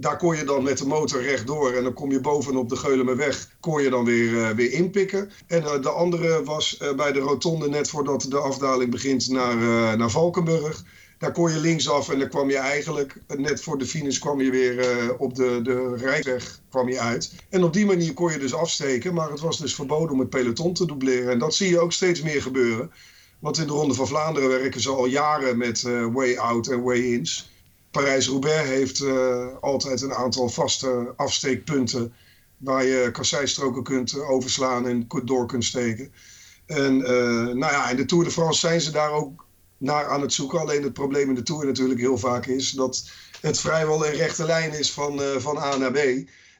[0.00, 3.48] daar kon je dan met de motor rechtdoor en dan kom je bovenop de Geulemerweg,
[3.60, 5.30] kon je dan weer, uh, weer inpikken.
[5.46, 9.56] En uh, de andere was uh, bij de rotonde net voordat de afdaling begint naar,
[9.96, 10.84] naar Valkenburg.
[11.18, 14.50] Daar kon je linksaf en dan kwam je eigenlijk, net voor de finish kwam je
[14.50, 17.32] weer op de, de rijweg kwam je uit.
[17.48, 20.30] En op die manier kon je dus afsteken, maar het was dus verboden om het
[20.30, 21.32] peloton te dubleren.
[21.32, 22.90] En dat zie je ook steeds meer gebeuren.
[23.38, 25.82] Want in de Ronde van Vlaanderen werken ze al jaren met
[26.12, 27.50] way-out en way-ins.
[27.90, 32.12] Parijs-Roubaix heeft uh, altijd een aantal vaste afsteekpunten
[32.56, 36.12] waar je kasseistroken kunt uh, overslaan en door kunt steken.
[36.66, 37.08] En uh,
[37.54, 39.46] nou ja, in de Tour de France zijn ze daar ook
[39.78, 40.60] naar aan het zoeken.
[40.60, 44.44] Alleen het probleem in de Tour natuurlijk heel vaak is dat het vrijwel een rechte
[44.44, 45.98] lijn is van, van A naar B.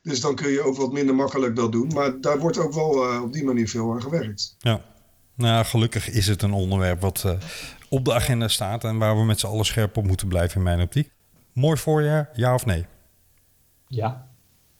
[0.02, 1.90] Dus dan kun je ook wat minder makkelijk dat doen.
[1.94, 4.56] Maar daar wordt ook wel op die manier veel aan gewerkt.
[4.58, 4.84] Ja,
[5.34, 7.24] nou gelukkig is het een onderwerp wat
[7.88, 10.62] op de agenda staat en waar we met z'n allen scherp op moeten blijven in
[10.62, 11.10] mijn optiek.
[11.58, 12.86] Mooi voorjaar, ja of nee?
[13.86, 14.28] Ja,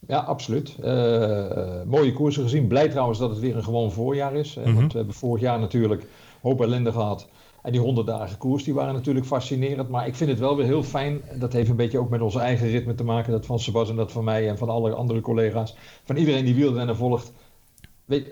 [0.06, 0.76] ja absoluut.
[0.80, 2.66] Uh, mooie koersen gezien.
[2.66, 4.54] Blij trouwens dat het weer een gewoon voorjaar is.
[4.54, 4.74] Mm -hmm.
[4.74, 6.06] Want we hebben vorig jaar natuurlijk
[6.40, 7.28] hoop ellende gehad.
[7.62, 9.88] En die 100 dagen koers die waren natuurlijk fascinerend.
[9.88, 11.20] Maar ik vind het wel weer heel fijn.
[11.34, 13.32] Dat heeft een beetje ook met onze eigen ritme te maken.
[13.32, 15.76] Dat van Sebas en dat van mij en van alle andere collega's.
[16.04, 17.32] Van iedereen die wielrennen volgt.
[18.04, 18.30] Weet,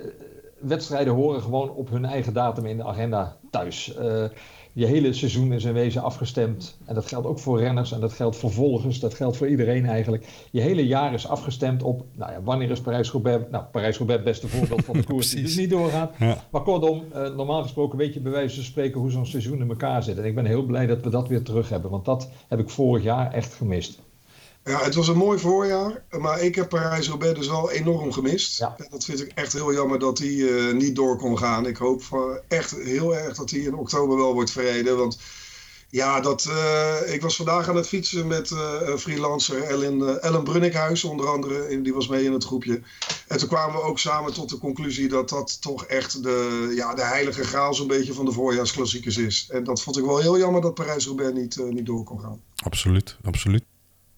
[0.60, 3.96] wedstrijden horen gewoon op hun eigen datum in de agenda thuis.
[3.98, 4.24] Uh,
[4.76, 6.78] je hele seizoen is in wezen afgestemd.
[6.84, 9.00] En dat geldt ook voor renners en dat geldt voor volgers.
[9.00, 10.26] Dat geldt voor iedereen eigenlijk.
[10.50, 13.44] Je hele jaar is afgestemd op, nou ja, wanneer is Parijs-Roubaix?
[13.50, 16.14] Nou, Parijs-Roubaix beste voorbeeld van de koers die dus niet doorgaat.
[16.18, 16.44] Ja.
[16.50, 19.68] Maar kortom, uh, normaal gesproken weet je bij wijze van spreken hoe zo'n seizoen in
[19.68, 20.18] elkaar zit.
[20.18, 21.90] En ik ben heel blij dat we dat weer terug hebben.
[21.90, 24.00] Want dat heb ik vorig jaar echt gemist.
[24.66, 28.58] Ja, het was een mooi voorjaar, maar ik heb Parijs-Roubaix dus wel enorm gemist.
[28.58, 28.74] Ja.
[28.78, 31.66] En dat vind ik echt heel jammer dat hij uh, niet door kon gaan.
[31.66, 32.02] Ik hoop
[32.48, 35.18] echt heel erg dat hij in oktober wel wordt verreden, want
[35.90, 40.44] ja, dat, uh, ik was vandaag aan het fietsen met uh, freelancer Ellen, uh, Ellen
[40.44, 41.82] Brunnikhuis, onder andere.
[41.82, 42.82] Die was mee in het groepje.
[43.28, 46.94] En toen kwamen we ook samen tot de conclusie dat dat toch echt de, ja,
[46.94, 49.48] de heilige graal zo'n beetje van de voorjaarsklassiekers is.
[49.50, 52.40] En dat vond ik wel heel jammer dat Parijs-Roubaix niet, niet door kon gaan.
[52.56, 53.64] Absoluut, absoluut.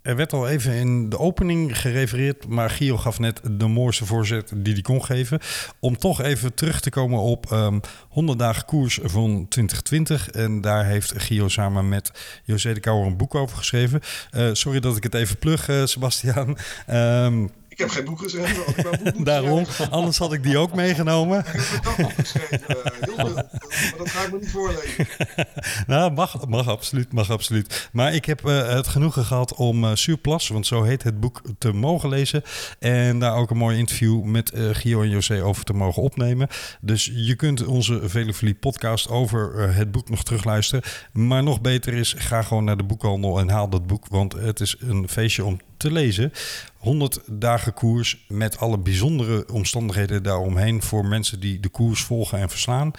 [0.09, 4.53] Er werd al even in de opening gerefereerd, maar Gio gaf net de mooiste voorzet
[4.57, 5.39] die hij kon geven.
[5.81, 7.79] Om toch even terug te komen op um, ehm,
[8.09, 10.31] 100 dagen koers van 2020.
[10.31, 12.11] En daar heeft Gio samen met
[12.45, 14.01] José de Kouwer een boek over geschreven.
[14.33, 16.57] Uh, sorry dat ik het even plug, uh, Sebastiaan.
[16.91, 19.25] Um, ik heb geen boek geschreven.
[19.25, 21.39] Daarom, anders had ik die ook meegenomen.
[21.39, 22.61] Ik heb een dagboek geschreven.
[23.01, 25.07] Heel veel, maar dat ga ik me niet voorlezen.
[25.87, 27.89] nou, mag, mag absoluut, mag absoluut.
[27.93, 31.43] Maar ik heb uh, het genoegen gehad om uh, Surplus, want zo heet het boek,
[31.59, 32.43] te mogen lezen.
[32.79, 36.49] En daar ook een mooi interview met uh, Gio en José over te mogen opnemen.
[36.81, 40.85] Dus je kunt onze Velofilie podcast over het boek nog terugluisteren.
[41.13, 44.07] Maar nog beter is, ga gewoon naar de boekhandel en haal dat boek.
[44.09, 46.33] Want het is een feestje om te lezen.
[46.79, 52.49] 100 dagen koers met alle bijzondere omstandigheden daaromheen voor mensen die de koers volgen en
[52.49, 52.91] verslaan.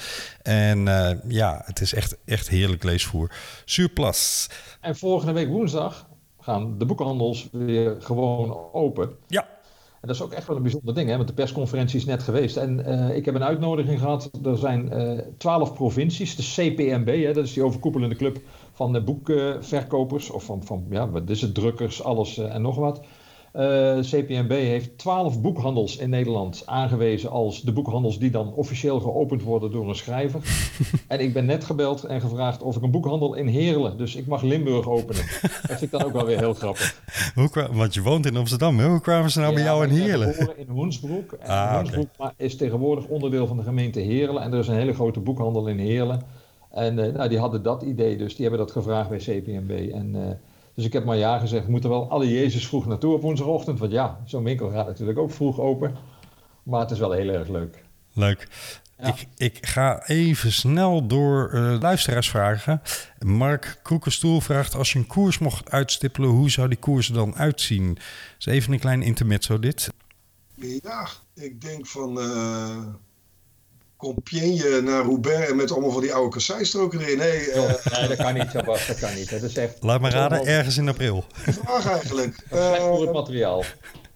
[0.41, 3.32] En uh, ja, het is echt, echt heerlijk leesvoer.
[3.65, 4.49] Surplus.
[4.82, 6.07] En volgende week woensdag
[6.39, 9.11] gaan de boekhandels weer gewoon open.
[9.27, 9.47] Ja.
[10.01, 11.15] En dat is ook echt wel een bijzonder ding, hè?
[11.15, 12.57] want de persconferentie is net geweest.
[12.57, 14.30] En uh, ik heb een uitnodiging gehad.
[14.43, 18.39] Er zijn uh, twaalf provincies, de CPMB, hè, dat is die overkoepelende club
[18.73, 20.30] van de boekverkopers.
[20.30, 23.01] Of van, van ja, wat is het, drukkers, alles uh, en nog wat.
[23.56, 29.43] Uh, CPMB heeft twaalf boekhandels in Nederland aangewezen als de boekhandels die dan officieel geopend
[29.43, 30.41] worden door een schrijver.
[31.08, 34.28] en ik ben net gebeld en gevraagd of ik een boekhandel in Heerlen, dus ik
[34.28, 35.26] mag Limburg openen.
[35.41, 37.02] Dat vind ik dan ook wel weer heel grappig.
[37.34, 38.88] Hoe kwam, want je woont in Amsterdam, hè?
[38.88, 40.30] hoe kwamen ze nou bij jou in Heerlen?
[40.30, 41.32] Ik in Hoensbroek.
[41.32, 42.34] En ah, Hoensbroek okay.
[42.38, 45.78] is tegenwoordig onderdeel van de gemeente Heerlen en er is een hele grote boekhandel in
[45.78, 46.22] Heerlen.
[46.72, 49.91] En uh, nou, die hadden dat idee, dus die hebben dat gevraagd bij CPMB.
[49.93, 50.22] En uh,
[50.80, 53.80] dus ik heb maar ja gezegd, we moeten wel alle Jezus vroeg naartoe op woensdagochtend.
[53.80, 55.95] Want ja, zo'n winkel gaat natuurlijk ook vroeg open.
[56.63, 57.84] Maar het is wel heel erg leuk.
[58.13, 58.47] Leuk.
[58.97, 59.07] Ja.
[59.07, 62.82] Ik, ik, ga even snel door uh, luisteraars vragen.
[63.19, 67.36] Mark Kroekenstoel vraagt: Als je een koers mocht uitstippelen, hoe zou die koers er dan
[67.36, 67.97] uitzien?
[68.38, 69.89] Dus even een klein intermezzo dit.
[70.55, 72.17] Ja, ik denk van.
[72.17, 72.77] Uh
[74.00, 77.18] Compiègne naar Roubaix en met allemaal van die oude kasseistroken erin.
[77.18, 79.30] Nee, uh, nee, dat kan niet, Sebas, dat kan niet.
[79.30, 81.26] Dat is echt Laat me raden, ergens in april.
[81.32, 82.36] Vraag eigenlijk.
[82.47, 83.64] Slecht voor het materiaal.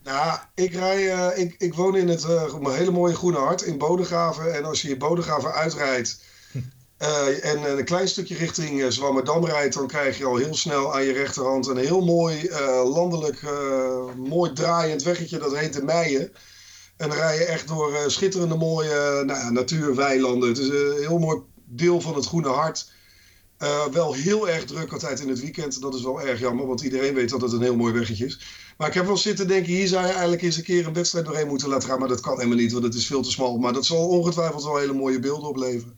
[0.03, 3.77] Nou, ik, rij, uh, ik, ik woon in het uh, hele mooie Groene Hart in
[3.77, 4.55] Bodegraven.
[4.55, 6.21] En als je je Bodegraven uitrijdt
[6.99, 9.73] uh, en een klein stukje richting uh, Zwammerdam rijdt...
[9.73, 12.49] dan krijg je al heel snel aan je rechterhand een heel mooi
[12.83, 13.41] landelijk,
[14.15, 15.37] mooi draaiend weggetje.
[15.37, 16.31] Dat heet de Meijen.
[16.97, 20.49] En dan rij je echt door uh, schitterende mooie nou, natuurweilanden.
[20.49, 22.91] Het is een heel mooi deel van het Groene Hart.
[23.63, 25.81] Uh, wel heel erg druk altijd in het weekend.
[25.81, 28.39] Dat is wel erg jammer, want iedereen weet dat het een heel mooi weggetje is.
[28.77, 31.25] Maar ik heb wel zitten denken, hier zou je eigenlijk eens een keer een wedstrijd
[31.25, 31.99] doorheen moeten laten gaan.
[31.99, 33.57] Maar dat kan helemaal niet, want het is veel te smal.
[33.57, 35.97] Maar dat zal ongetwijfeld wel hele mooie beelden opleveren.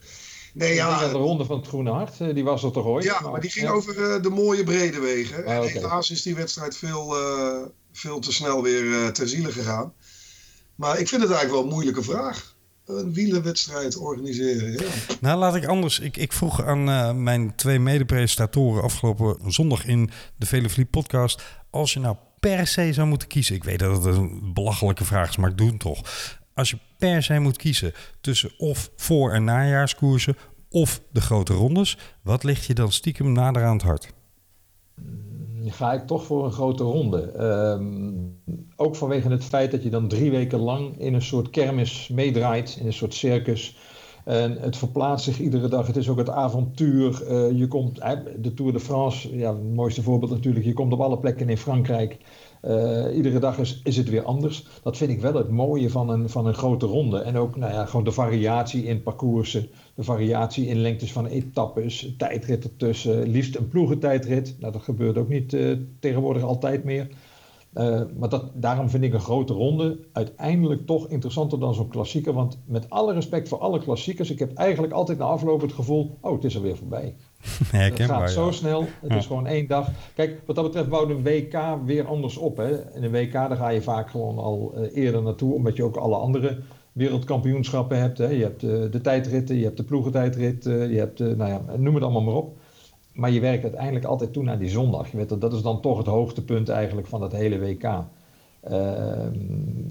[0.54, 3.04] Nee, ja, de ronde van het Groene Hart, eh, die was er toch ooit?
[3.04, 3.74] Ja, maar, die ging ja.
[3.74, 5.46] over uh, de mooie brede wegen.
[5.46, 9.94] Ah, en helaas is die wedstrijd veel, uh, veel te snel weer ter ziele gegaan.
[10.76, 12.56] Maar ik vind het eigenlijk wel een moeilijke vraag.
[12.86, 14.72] Een wielerwedstrijd organiseren.
[14.72, 14.80] Ja.
[15.22, 16.00] Nou, laat ik anders.
[16.00, 21.44] Ik, ik vroeg aan uh, mijn twee mede-presentatoren afgelopen zondag in de Vele podcast.
[21.70, 23.56] Als je nou per se zou moeten kiezen.
[23.56, 26.02] Ik weet dat het een belachelijke vraag is, maar ik doe het toch.
[26.54, 30.38] Als je per se moet kiezen tussen of voor- en najaarskoersen
[30.70, 31.98] of de grote rondes.
[32.24, 34.14] Wat ligt je dan stiekem nader aan het hart?
[35.72, 37.44] Ga ik toch voor een grote ronde.
[37.78, 38.42] Um,
[38.76, 42.78] ook vanwege het feit dat je dan drie weken lang in een soort kermis meedraait,
[42.80, 43.78] in een soort circus.
[44.26, 45.88] En het verplaatst zich iedere dag.
[45.88, 47.24] Het is ook het avontuur.
[47.30, 47.96] Uh, je komt,
[48.38, 50.66] de Tour de France, ja, het mooiste voorbeeld natuurlijk.
[50.66, 52.18] Je komt op alle plekken in Frankrijk.
[52.68, 54.66] Uh, iedere dag is, is het weer anders.
[54.84, 57.20] Dat vind ik wel het mooie van een, van een grote ronde.
[57.20, 62.14] En ook nou ja, gewoon de variatie in parcoursen, de variatie in lengtes van etappes,
[62.18, 64.56] tijdrit ertussen, liefst een ploegentijdrit.
[64.60, 67.08] Nou, dat gebeurt ook niet uh, tegenwoordig altijd meer.
[67.74, 72.34] Uh, maar dat, daarom vind ik een grote ronde uiteindelijk toch interessanter dan zo'n klassieker.
[72.34, 76.18] Want met alle respect voor alle klassiekers, ik heb eigenlijk altijd na afloop het gevoel:
[76.22, 77.16] oh, het is alweer voorbij.
[77.72, 78.82] het gaat zo snel.
[78.82, 79.18] Het ja.
[79.18, 79.90] is gewoon één dag.
[80.14, 82.58] Kijk, wat dat betreft bouwt een WK weer anders op.
[82.58, 82.94] Hè.
[82.96, 85.96] In een WK daar ga je vaak gewoon al uh, eerder naartoe, omdat je ook
[85.96, 86.60] alle andere
[86.92, 88.18] wereldkampioenschappen hebt.
[88.18, 88.28] Hè.
[88.28, 91.94] Je hebt uh, de tijdritten, je hebt de ploegentijdrit, uh, je hebt, nou ja, noem
[91.94, 92.58] het allemaal maar op.
[93.14, 95.12] Maar je werkt uiteindelijk altijd toe naar die zondag.
[95.12, 97.84] Je weet, dat is dan toch het hoogtepunt eigenlijk van het hele WK.
[98.70, 99.40] Ehm,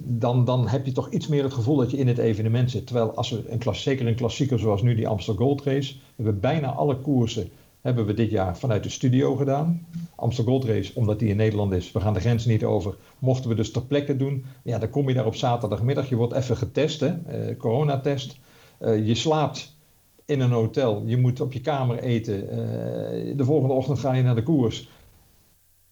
[0.05, 2.87] dan, dan heb je toch iets meer het gevoel dat je in het evenement zit.
[2.87, 6.41] Terwijl als we een zeker een klassieker zoals nu die Amstel Gold Race, hebben we
[6.41, 7.51] bijna alle koersen
[7.85, 9.87] hebben we dit jaar vanuit de studio gedaan.
[10.15, 13.51] Amstel Gold Race, omdat die in Nederland is, we gaan de grens niet over, mochten
[13.51, 14.45] we dus ter plekke doen.
[14.63, 18.39] Ja, dan kom je daar op zaterdagmiddag, je wordt even getest, hè, uh, coronatest.
[18.81, 19.77] Uh, je slaapt
[20.25, 22.43] in een hotel, je moet op je kamer eten.
[22.43, 24.89] Uh, de volgende ochtend ga je naar de koers.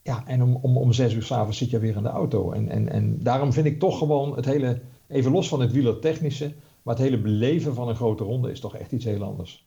[0.02, 2.52] Ja, en om, om, om zes uur s'avonds zit je weer in de auto.
[2.52, 6.52] En, en, en daarom vind ik toch gewoon het hele, even los van het wielertechnische,
[6.82, 9.64] maar het hele beleven van een grote ronde is toch echt iets heel anders.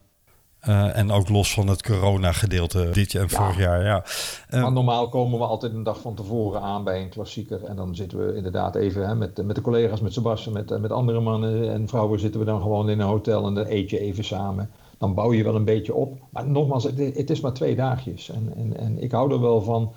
[0.67, 3.37] Uh, en ook los van het corona-gedeelte dit jaar en ja.
[3.37, 3.83] vorig jaar.
[3.83, 4.05] Ja.
[4.49, 7.63] Uh, maar normaal komen we altijd een dag van tevoren aan bij een klassieker.
[7.63, 10.91] En dan zitten we inderdaad even hè, met, met de collega's, met Sebastian, met, met
[10.91, 13.99] andere mannen en vrouwen zitten we dan gewoon in een hotel en dan eet je
[13.99, 14.69] even samen.
[14.97, 16.17] Dan bouw je wel een beetje op.
[16.29, 18.29] Maar nogmaals, het, het is maar twee dagjes.
[18.29, 19.93] En, en, en ik hou er wel van.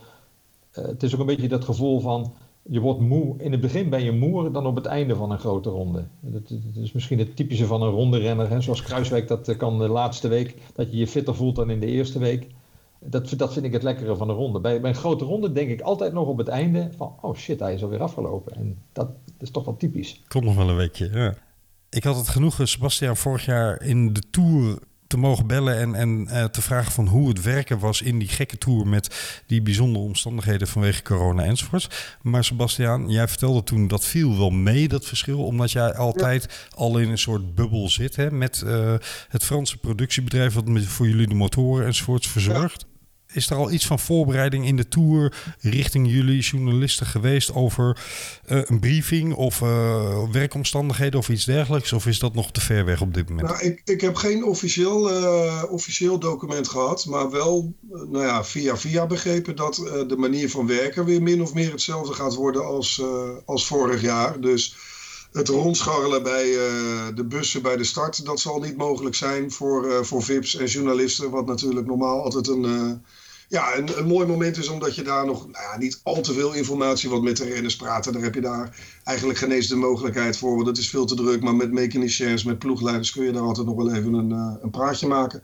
[0.79, 3.35] Uh, het is ook een beetje dat gevoel van je wordt moe.
[3.39, 6.05] In het begin ben je moer dan op het einde van een grote ronde.
[6.21, 8.63] Dat, is misschien het typische van een ronde renner.
[8.63, 10.55] Zoals Kruiswijk dat kan de laatste week.
[10.75, 12.47] Dat je je fitter voelt dan in de eerste week.
[13.01, 14.61] Dat, vind ik het lekkere van een ronde.
[14.61, 17.15] Bij, een grote ronde denk ik altijd nog op het einde van...
[17.21, 18.55] oh shit, hij is alweer afgelopen.
[18.55, 19.09] En dat,
[19.39, 20.23] is toch wel typisch.
[20.29, 21.35] Komt nog wel een weekje, ja.
[21.91, 24.79] Ik had het genoegen, Sebastian, vorig jaar in de Tour
[25.09, 28.29] te mogen bellen en, en uh, te vragen van hoe het werken was in die
[28.29, 31.89] gekke tour met die bijzondere omstandigheden vanwege corona enzovoorts.
[32.23, 36.99] Maar Sebastiaan, jij vertelde toen dat viel wel mee, dat verschil, omdat jij altijd al
[36.99, 38.95] in een soort bubbel zit hè, met uh,
[39.29, 42.87] het Franse productiebedrijf wat voor jullie de motoren enzovoorts verzorgt.
[43.33, 47.97] Is er al iets van voorbereiding in de tour richting jullie journalisten geweest over
[48.49, 51.93] uh, een briefing of uh, werkomstandigheden of iets dergelijks?
[51.93, 53.49] Of is dat nog te ver weg op dit moment?
[53.49, 58.77] Nou, ik, ik heb geen officieel, uh, officieel document gehad, maar wel nou ja, via
[58.77, 59.75] via begrepen dat
[60.09, 63.03] de manier van werken weer min of meer hetzelfde gaat worden als,
[63.45, 64.41] als vorig jaar.
[64.41, 64.77] Dus
[65.33, 69.87] het rondscharrelen bij uh, de bussen bij de start, dat zal niet mogelijk zijn voor,
[69.87, 71.31] uh, voor VIP's en journalisten.
[71.31, 72.93] Wat natuurlijk normaal altijd een, uh,
[73.49, 76.33] ja, een, een, mooi moment is, omdat je daar nog nou ja, niet al te
[76.33, 79.77] veel informatie, want met de renners praten, daar heb je daar eigenlijk geen eens de
[79.77, 80.55] mogelijkheid voor.
[80.55, 83.67] Want het is veel te druk, maar met mechaniciens, met ploegleiders kun je daar altijd
[83.67, 84.31] nog wel even een,
[84.63, 85.43] een praatje maken.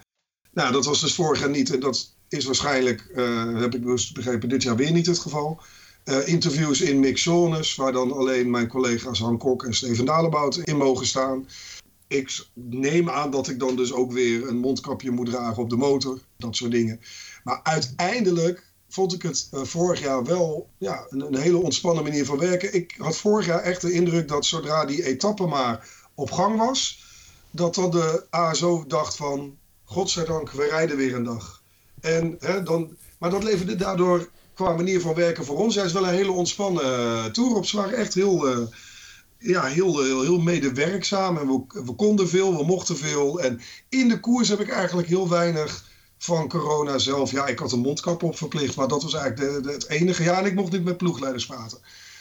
[0.52, 3.10] Nou, dat was dus vorig jaar niet en dat is waarschijnlijk,
[3.56, 5.60] heb ik dus begrepen, dit jaar weer niet het geval.
[6.04, 10.76] Uh, interviews in mixzones, waar dan alleen mijn collega's Han Kok en Steven Dalebout in
[10.76, 11.48] mogen staan.
[12.06, 15.76] Ik neem aan dat ik dan dus ook weer een mondkapje moet dragen op de
[15.76, 17.00] motor, dat soort dingen.
[17.44, 22.24] Maar uiteindelijk vond ik het uh, vorig jaar wel ja, een, een, hele ontspannen manier
[22.24, 22.74] van werken.
[22.74, 27.04] Ik had vorig jaar echt de indruk dat zodra die etappe maar op gang was,
[27.50, 31.62] dat dan de ASO dacht van, godzijdank, we rijden weer een dag.
[32.00, 35.74] En, hè, dan, maar dat leverde daardoor qua manier van werken voor ons.
[35.74, 37.66] Hij is wel een hele ontspannen uh, tour op.
[37.66, 38.66] Ze waren echt heel, uh,
[39.38, 41.38] ja, heel, heel, heel medewerkzaam.
[41.38, 43.40] En we, konden veel, we mochten veel.
[43.40, 45.84] En in de koers heb ik eigenlijk heel weinig
[46.18, 47.30] van corona zelf.
[47.30, 50.22] Ja, ik had een mondkap op verplicht, maar dat was eigenlijk de, het enige.
[50.22, 51.78] Ja, en ik mocht niet met ploegleiders praten.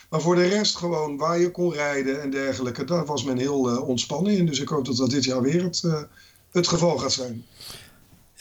[0.09, 3.69] Maar voor de rest gewoon waar je kon rijden en dergelijke, daar was men heel
[3.69, 4.45] uh, ontspannen in.
[4.45, 5.83] Dus ik hoop dat dat dit jaar weer het,
[6.51, 7.45] het geval gaat zijn.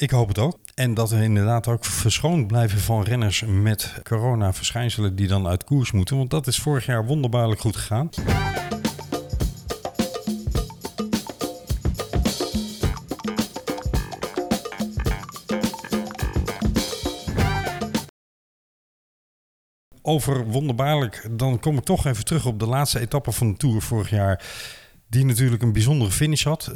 [0.02, 0.58] Ik hoop het ook.
[0.74, 5.92] En dat we inderdaad ook verschoond blijven van renners met corona-verschijnselen die dan uit koers
[5.92, 6.16] moeten.
[6.16, 8.10] Want dat is vorig jaar wonderbaarlijk goed gegaan.
[20.02, 23.82] Over wonderbaarlijk, dan kom ik toch even terug op de laatste etappe van de Tour
[23.82, 24.44] vorig jaar.
[25.08, 26.72] Die natuurlijk een bijzondere finish had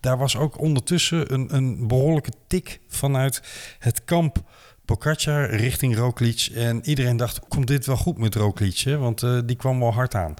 [0.00, 3.42] daar was ook ondertussen een, een behoorlijke tik vanuit
[3.78, 4.42] het kamp
[4.84, 6.48] Pogacar richting Roglic.
[6.54, 8.84] En iedereen dacht, komt dit wel goed met Roglic?
[8.98, 10.34] Want uh, die kwam wel hard aan.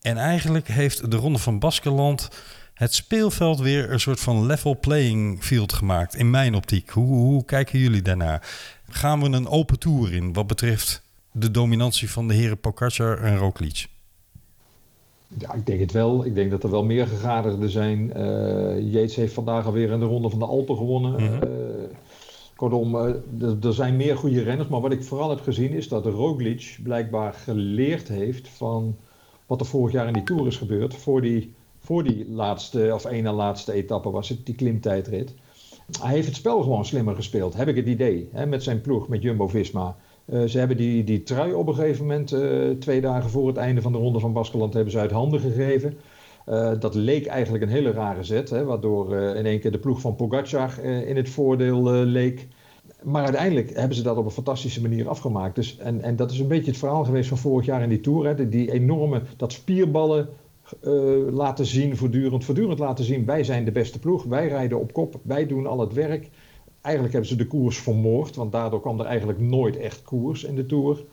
[0.00, 2.28] En eigenlijk heeft de Ronde van Baskeland
[2.74, 6.14] het speelveld weer een soort van level playing field gemaakt.
[6.14, 6.90] In mijn optiek.
[6.90, 8.48] Hoe, hoe kijken jullie daarnaar?
[8.88, 11.02] Gaan we een open tour in wat betreft
[11.32, 13.86] de dominantie van de heren Pogacar en Roglic?
[15.36, 16.24] Ja, ik denk het wel.
[16.24, 18.12] Ik denk dat er wel meer gegadigden zijn.
[18.16, 21.10] Uh, Yates heeft vandaag alweer in de ronde van de Alpen gewonnen.
[21.10, 21.42] Mm -hmm.
[21.42, 21.84] uh,
[22.56, 24.68] kortom, uh, er zijn meer goede renners.
[24.68, 28.96] Maar wat ik vooral heb gezien is dat Roglic blijkbaar geleerd heeft van
[29.46, 30.94] wat er vorig jaar in die Tour is gebeurd.
[30.94, 35.34] Voor die, voor die laatste, of ene laatste etappe was het, die klimtijdrit.
[36.00, 38.28] Hij heeft het spel gewoon slimmer gespeeld, heb ik het idee.
[38.32, 39.96] Hè, met zijn ploeg, met Jumbo-Visma.
[40.32, 43.56] Uh, ze hebben die, die trui op een gegeven moment, uh, twee dagen voor het
[43.56, 45.96] einde van de ronde van Baskeland, hebben ze uit handen gegeven.
[46.48, 50.00] Uh, dat leek eigenlijk een hele rare zet, hè, waardoor in één keer de ploeg
[50.00, 52.48] van Pogacar in het voordeel leek.
[53.02, 55.54] maar uiteindelijk hebben ze dat op een fantastische manier afgemaakt.
[55.54, 58.00] Dus, en, en dat is een beetje het verhaal geweest van vorig jaar in die
[58.00, 58.26] Tour.
[58.26, 60.28] Hè, die enorme, dat spierballen
[61.30, 63.24] laten zien, voortdurend, voortdurend laten zien.
[63.24, 66.30] Wij zijn de beste ploeg, wij rijden op kop, wij doen al het werk.
[66.88, 70.54] Eigenlijk hebben ze de koers vermoord, want daardoor kwam er eigenlijk nooit echt koers in
[70.54, 71.04] de Tour.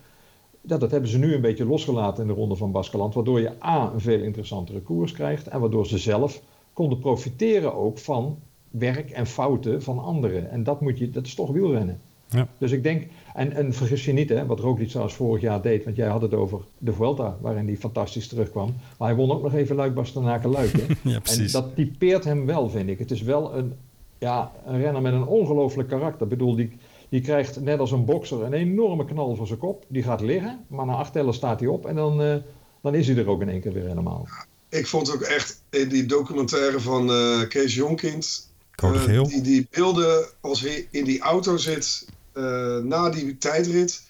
[0.60, 3.52] Dat, dat hebben ze nu een beetje losgelaten in de ronde van Baskeland, waardoor je
[3.64, 8.38] A, een veel interessantere koers krijgt en waardoor ze zelf konden profiteren ook van
[8.70, 10.50] werk en fouten van anderen.
[10.50, 12.00] En dat, moet je, dat is toch wielrennen.
[12.28, 12.48] Ja.
[12.58, 15.84] Dus ik denk, en, en vergis je niet, hè, wat Roglic zoals vorig jaar deed,
[15.84, 18.74] want jij had het over de Vuelta, waarin hij fantastisch terugkwam.
[18.98, 20.72] Maar hij won ook nog even Luik Bastenaken Luik.
[20.72, 20.84] Hè?
[21.10, 21.54] ja, precies.
[21.54, 22.98] En dat typeert hem wel, vind ik.
[22.98, 23.72] Het is wel een,
[24.18, 26.22] ja, een renner met een ongelooflijk karakter.
[26.22, 29.84] Ik bedoel, die, die krijgt net als een bokser een enorme knal voor zijn kop.
[29.88, 32.36] Die gaat liggen, maar na acht tellen staat hij op en dan, uh,
[32.82, 34.28] dan is hij er ook in één keer weer helemaal.
[34.68, 38.50] Ik vond ook echt in die documentaire van uh, Kees Jonkind,
[38.84, 44.04] uh, die, die beelden als hij in die auto zit uh, na die tijdrit.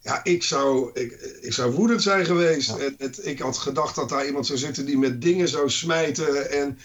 [0.00, 2.76] Ja, ik zou, ik, ik zou woedend zijn geweest.
[2.76, 6.50] En, het, ik had gedacht dat daar iemand zou zitten die met dingen zou smijten.
[6.50, 6.78] En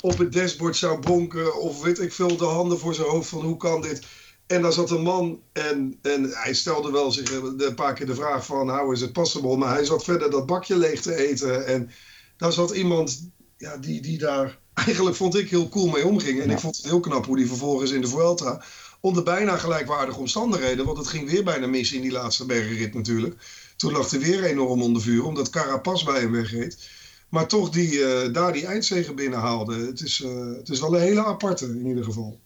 [0.00, 1.60] op het dashboard zou bonken.
[1.60, 4.06] Of weet ik veel, de handen voor zijn hoofd van hoe kan dit.
[4.46, 8.14] En daar zat een man en, en hij stelde wel zich een paar keer de
[8.14, 9.56] vraag van how is it possible.
[9.56, 11.66] Maar hij zat verder dat bakje leeg te eten.
[11.66, 11.90] En
[12.36, 16.40] daar zat iemand ja, die, die daar eigenlijk vond ik heel cool mee omging.
[16.40, 18.62] En ik vond het heel knap hoe die vervolgens in de Vuelta
[19.00, 20.84] onder bijna gelijkwaardige omstandigheden.
[20.84, 23.34] Want het ging weer bijna mis in die laatste bergenrit natuurlijk.
[23.76, 26.88] Toen lag hij weer enorm onder vuur, omdat Carapaz bij hem wegreed.
[27.30, 29.86] Maar toch die, uh, daar die eindzegen binnenhaalde.
[29.86, 32.38] Het is, uh, het is wel een hele aparte in ieder geval.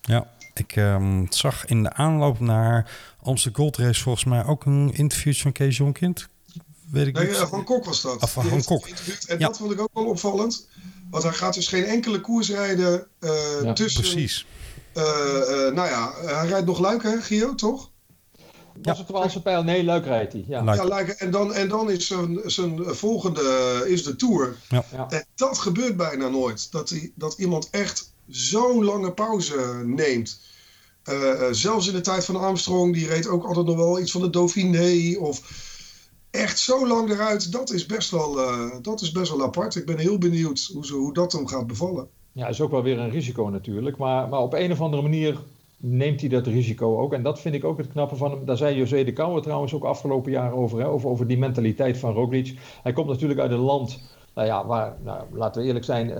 [0.00, 2.90] Ja, ik um, zag in de aanloop naar
[3.22, 6.28] Amsterdam Gold Race volgens mij ook een interview van Kees Jonkind.
[6.90, 7.36] Weet ik nee, niet.
[7.36, 8.22] Van Kok was dat.
[8.22, 8.88] Of van Kok.
[9.26, 9.46] En ja.
[9.46, 10.68] dat vond ik ook wel opvallend.
[11.10, 13.30] Want hij gaat dus geen enkele koers rijden uh,
[13.62, 14.00] ja, tussen...
[14.00, 14.46] Precies
[14.96, 17.90] uh, uh, nou ja, hij rijdt nog Luik, hè, Gio, toch?
[18.82, 19.62] Was het Waalse pijl?
[19.62, 20.44] Nee, Luik rijdt hij.
[20.48, 21.08] Ja, ja Luik.
[21.08, 24.56] En dan, en dan is zijn, zijn volgende is de Tour.
[24.68, 25.06] Ja.
[25.08, 26.72] En dat gebeurt bijna nooit.
[26.72, 30.40] Dat, hij, dat iemand echt zo'n lange pauze neemt.
[31.10, 34.20] Uh, zelfs in de tijd van Armstrong, die reed ook altijd nog wel iets van
[34.20, 35.18] de Dauphiné.
[35.18, 35.42] Of
[36.30, 39.74] echt zo lang eruit, dat is best wel, uh, dat is best wel apart.
[39.74, 42.08] Ik ben heel benieuwd hoe, ze, hoe dat hem gaat bevallen.
[42.32, 43.96] Ja, is ook wel weer een risico natuurlijk.
[43.96, 45.38] Maar, maar op een of andere manier
[45.86, 47.12] neemt hij dat risico ook.
[47.12, 48.44] En dat vind ik ook het knappe van hem.
[48.44, 51.08] Daar zei José de Kouwer trouwens ook afgelopen jaar over, hè, over.
[51.08, 52.58] Over die mentaliteit van Roglic.
[52.82, 54.00] Hij komt natuurlijk uit een land
[54.34, 56.16] nou ja, waar, nou, laten we eerlijk zijn, uh,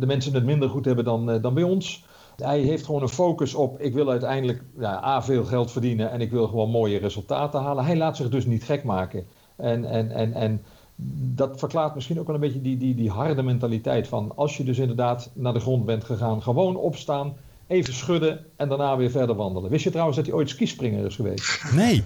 [0.00, 2.04] de mensen het minder goed hebben dan, uh, dan bij ons.
[2.36, 6.20] Hij heeft gewoon een focus op, ik wil uiteindelijk ja, A, veel geld verdienen en
[6.20, 7.84] ik wil gewoon mooie resultaten halen.
[7.84, 9.26] Hij laat zich dus niet gek maken.
[9.56, 10.62] En, en, en, en
[11.34, 14.64] dat verklaart misschien ook wel een beetje die, die, die harde mentaliteit van als je
[14.64, 17.36] dus inderdaad naar de grond bent gegaan, gewoon opstaan,
[17.72, 19.70] even schudden en daarna weer verder wandelen.
[19.70, 21.72] Wist je trouwens dat hij ooit skispringer is geweest?
[21.74, 22.02] Nee.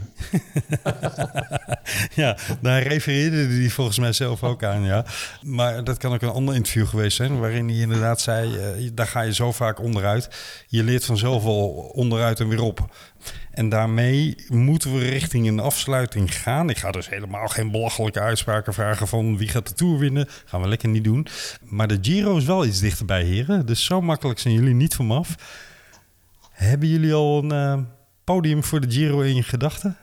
[2.22, 5.04] ja, daar refereerde hij volgens mij zelf ook aan, ja.
[5.42, 9.06] Maar dat kan ook een ander interview geweest zijn, waarin hij inderdaad zei, uh, daar
[9.06, 10.28] ga je zo vaak onderuit.
[10.66, 12.88] Je leert vanzelf al onderuit en weer op.
[13.50, 16.70] En daarmee moeten we richting een afsluiting gaan.
[16.70, 20.26] Ik ga dus helemaal geen belachelijke uitspraken vragen van wie gaat de Tour winnen.
[20.44, 21.26] Gaan we lekker niet doen.
[21.60, 23.66] Maar de Giro is wel iets dichterbij, heren.
[23.66, 25.34] Dus zo makkelijk zijn jullie niet van af.
[26.50, 27.84] Hebben jullie al een uh,
[28.24, 29.96] podium voor de Giro in je gedachten?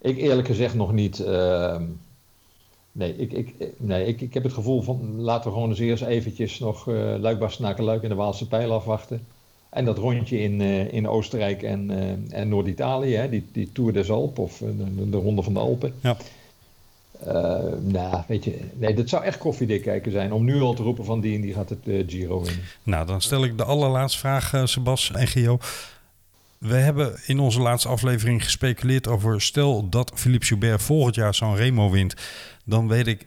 [0.00, 1.18] Ik eerlijk gezegd nog niet.
[1.18, 1.80] Uh,
[2.92, 6.02] nee, ik, ik, nee ik, ik heb het gevoel van laten we gewoon eens eerst
[6.02, 9.26] eventjes nog uh, Luik, Luik in de Waalse pijl afwachten.
[9.70, 14.10] En dat rondje in, uh, in Oostenrijk en, uh, en Noord-Italië, die, die Tour des
[14.10, 15.94] Alpes of de, de, Ronde van de Alpen.
[16.00, 16.16] Ja.
[17.26, 17.32] Uh,
[17.80, 21.04] nou, weet je, nee, dat zou echt koffiedik kijken zijn om nu al te roepen
[21.04, 22.64] van die en die gaat het Giro winnen.
[22.82, 25.58] Nou, dan stel ik de allerlaatste vraag, Sebas en Gio.
[26.58, 31.56] We hebben in onze laatste aflevering gespeculeerd over stel dat Philippe Joubert volgend jaar zo'n
[31.56, 32.14] Remo wint
[32.68, 33.24] dan weet ik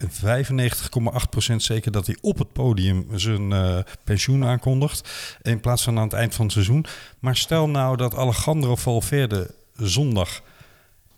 [1.51, 5.09] 95,8% zeker dat hij op het podium zijn uh, pensioen aankondigt.
[5.41, 6.85] In plaats van aan het eind van het seizoen.
[7.19, 10.41] Maar stel nou dat Alejandro Valverde zondag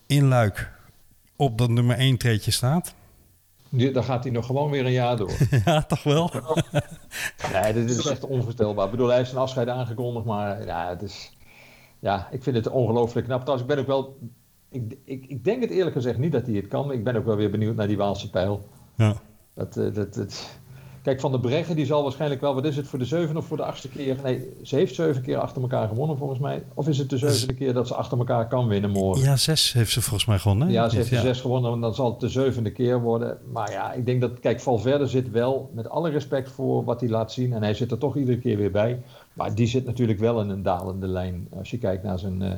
[0.06, 0.72] in Luik
[1.36, 2.94] op dat nummer 1 treedje staat.
[3.70, 5.32] Dan gaat hij nog gewoon weer een jaar door.
[5.66, 6.32] ja, toch wel?
[7.54, 8.86] nee, dit is echt onvoorstelbaar.
[8.86, 11.32] Ik bedoel, hij heeft zijn afscheid aangekondigd, maar ja, het is,
[12.04, 13.42] ja ik vind het ongelooflijk knap.
[13.42, 14.18] Trouwens, ik ben ook wel
[14.70, 16.92] ik, ik, ik denk het eerlijk gezegd niet dat hij het kan.
[16.92, 18.66] Ik ben ook wel weer benieuwd naar die Waalse pijl.
[18.96, 19.16] Ja.
[19.54, 20.50] Dat, uh, dat, dat,
[21.02, 23.46] kijk, Van de Breggen die zal waarschijnlijk wel, wat is het, voor de zevende of
[23.46, 24.18] voor de achtste keer?
[24.24, 26.64] Nee, ze heeft zeven keer achter elkaar gewonnen volgens mij.
[26.74, 29.24] Of is het de zevende keer dat ze achter elkaar kan winnen morgen?
[29.24, 30.72] Ja, zes heeft ze volgens mij gewonnen.
[30.72, 31.22] Ja, ze heeft ja.
[31.22, 33.38] zes gewonnen, dan zal het de zevende keer worden.
[33.52, 37.10] Maar ja, ik denk dat, kijk, Valverde zit wel, met alle respect voor wat hij
[37.10, 39.02] laat zien, en hij zit er toch iedere keer weer bij.
[39.34, 42.52] Maar die zit natuurlijk wel in een dalende lijn als je kijkt naar zijn, uh,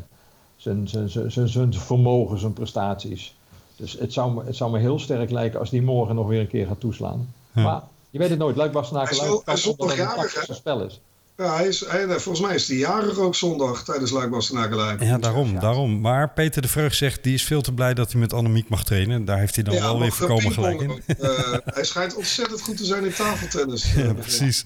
[0.56, 3.36] zijn, zijn, zijn, zijn, zijn vermogen, zijn prestaties.
[3.76, 6.40] Dus het zou, me, het zou me heel sterk lijken als die morgen nog weer
[6.40, 7.34] een keer gaat toeslaan.
[7.52, 7.64] Ja.
[7.64, 8.56] Maar je weet het nooit.
[8.56, 11.02] Luik Bastenaken Hij is, hij is zondag jarig, spel is.
[11.38, 15.18] Ja, hij is, hij, volgens mij is hij jarig ook zondag tijdens Luik Bastenaken Ja,
[15.18, 15.60] daarom, ja.
[15.60, 16.02] daarom.
[16.02, 18.84] Maar Peter de Vreugd zegt, die is veel te blij dat hij met Annemiek mag
[18.84, 19.26] trainen.
[19.26, 21.02] Daar heeft hij dan ja, wel weer voorkomen gelijk in.
[21.20, 23.94] Uh, hij schijnt ontzettend goed te zijn in tafeltennis.
[23.96, 24.66] ja, precies.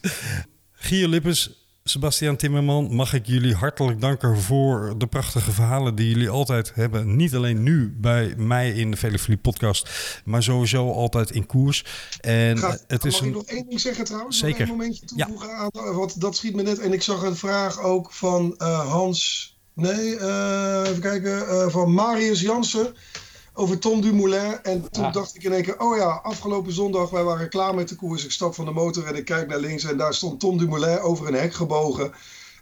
[0.71, 6.29] Gio Lippens, Sebastian Timmerman, mag ik jullie hartelijk danken voor de prachtige verhalen die jullie
[6.29, 7.15] altijd hebben.
[7.15, 9.89] Niet alleen nu bij mij in de Velefilie podcast,
[10.25, 11.85] maar sowieso altijd in koers.
[12.21, 13.27] En Gaat, het is mag een...
[13.27, 14.37] ik nog één ding zeggen trouwens?
[14.37, 14.59] Zeker.
[14.59, 15.55] Nog een momentje toevoegen ja.
[15.55, 16.79] aan, want dat schiet me net.
[16.79, 21.93] En ik zag een vraag ook van uh, Hans, nee, uh, even kijken, uh, van
[21.93, 22.95] Marius Jansen
[23.59, 24.59] over Tom Dumoulin.
[24.63, 25.11] En toen ja.
[25.11, 28.25] dacht ik in één keer, oh ja, afgelopen zondag, wij waren klaar met de koers.
[28.25, 30.99] Ik stap van de motor en ik kijk naar links en daar stond Tom Dumoulin
[30.99, 32.11] over een hek gebogen.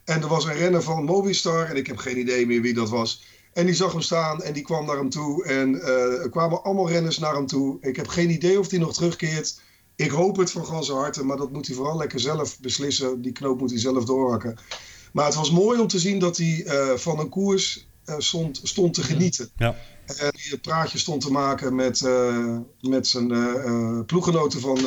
[0.04, 2.90] En er was een renner van Movistar en ik heb geen idee meer wie dat
[2.90, 3.24] was.
[3.54, 5.46] En die zag hem staan en die kwam naar hem toe.
[5.46, 7.78] En uh, er kwamen allemaal renners naar hem toe.
[7.82, 9.62] Ik heb geen idee of hij nog terugkeert.
[9.96, 13.22] Ik hoop het van ganse harte, maar dat moet hij vooral lekker zelf beslissen.
[13.22, 14.58] Die knoop moet hij zelf doorhakken.
[15.14, 18.60] Maar het was mooi om te zien dat hij uh, van een koers uh, stond,
[18.64, 19.50] stond te genieten.
[19.56, 19.76] Ja.
[20.08, 24.78] En die het praatje stond te maken met, uh, met zijn uh, ploeggenoten van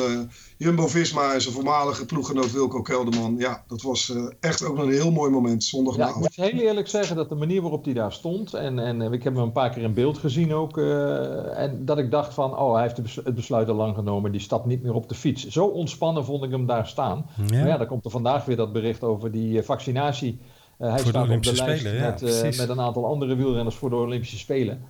[0.57, 3.35] Jumbo-Visma en zijn voormalige ploeggenoot Wilco Kelderman.
[3.37, 6.35] Ja, dat was echt ook een heel mooi moment zondagavond.
[6.35, 9.01] Ja, ik moet heel eerlijk zeggen dat de manier waarop hij daar stond, en, en
[9.01, 12.57] ik heb hem een paar keer in beeld gezien ook, en dat ik dacht van,
[12.57, 15.47] oh, hij heeft het besluit al lang genomen, die stapt niet meer op de fiets.
[15.47, 17.25] Zo ontspannen vond ik hem daar staan.
[17.35, 17.57] Ja.
[17.57, 20.39] Maar ja, dan komt er vandaag weer dat bericht over die vaccinatie.
[20.77, 23.75] hij voor staat de op de lijst Spelen, ja, met, met een aantal andere wielrenners
[23.75, 24.81] voor de Olympische Spelen.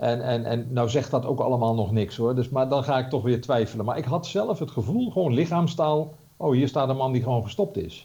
[0.00, 2.34] En, en, en nou zegt dat ook allemaal nog niks hoor.
[2.34, 3.84] Dus, maar dan ga ik toch weer twijfelen.
[3.84, 6.14] Maar ik had zelf het gevoel, gewoon lichaamstaal.
[6.36, 8.04] Oh, hier staat een man die gewoon gestopt is.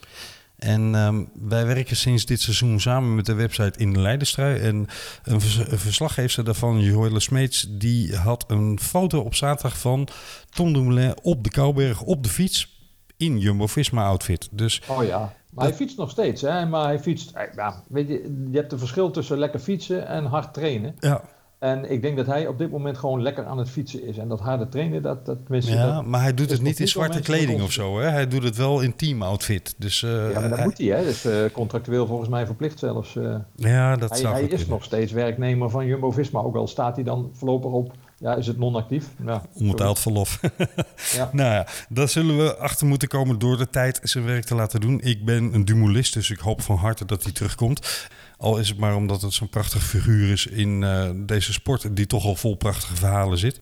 [0.55, 4.59] En um, wij werken sinds dit seizoen samen met de website In de Leidenstrui.
[4.59, 4.87] En
[5.23, 10.07] een, vers een verslaggever daarvan, Joelle Smeets, die had een foto op zaterdag van
[10.49, 12.79] Tom Dumoulin op de Kouberg op de fiets
[13.17, 14.47] in Jumbo-Visma-outfit.
[14.51, 15.63] Dus oh ja, maar dat...
[15.63, 16.41] hij fietst nog steeds.
[16.41, 16.65] Hè?
[16.65, 20.53] Maar hij fietst, ja, weet je, je hebt een verschil tussen lekker fietsen en hard
[20.53, 20.95] trainen.
[20.99, 21.21] Ja.
[21.65, 24.17] En ik denk dat hij op dit moment gewoon lekker aan het fietsen is.
[24.17, 25.37] En dat harde trainen, dat, dat.
[25.47, 28.09] Ja, dat, maar hij doet het niet in zwarte kleding of zo, hè?
[28.09, 29.75] Hij doet het wel in team-outfit.
[29.77, 30.67] Dus, uh, ja, maar dat hij...
[30.67, 31.03] moet hij, hè?
[31.03, 33.15] Dus uh, contractueel volgens mij verplicht zelfs.
[33.15, 34.69] Uh, ja, dat hij, zou Hij is kunnen.
[34.69, 36.39] nog steeds werknemer van Jumbo-Visma.
[36.39, 37.93] Ook al staat hij dan voorlopig op...
[38.17, 39.07] Ja, is het non-actief?
[39.25, 40.39] Ja, Onbetaald verlof.
[41.17, 41.29] ja.
[41.31, 44.81] Nou ja, daar zullen we achter moeten komen door de tijd zijn werk te laten
[44.81, 45.01] doen.
[45.01, 48.07] Ik ben een dumulist, dus ik hoop van harte dat hij terugkomt.
[48.37, 52.05] Al is het maar omdat het zo'n prachtig figuur is in uh, deze sport, die
[52.05, 53.61] toch al vol prachtige verhalen zit.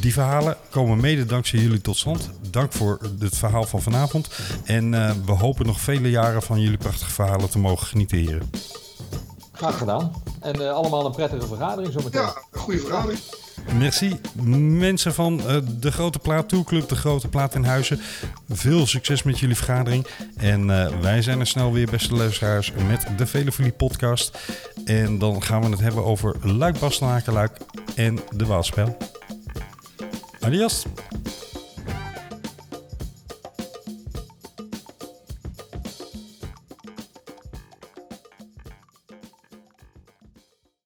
[0.00, 2.30] Die verhalen komen mede dankzij jullie tot stand.
[2.50, 4.28] Dank voor het verhaal van vanavond.
[4.64, 8.50] En uh, we hopen nog vele jaren van jullie prachtige verhalen te mogen genieten.
[9.56, 10.12] Graag gedaan.
[10.40, 12.20] En uh, allemaal een prettige vergadering zometeen.
[12.20, 13.20] Ja, een goede vergadering.
[13.78, 14.20] Merci.
[14.78, 18.00] Mensen van uh, de Grote Plaat Tourclub, de Grote Plaat in Huizen.
[18.48, 20.06] Veel succes met jullie vergadering.
[20.36, 24.38] En uh, wij zijn er snel weer, beste luisteraars, met de Velefolie podcast.
[24.84, 27.56] En dan gaan we het hebben over Luik, Bastenaken, Luik
[27.94, 28.96] en de Waalspel.
[30.40, 30.84] Adios.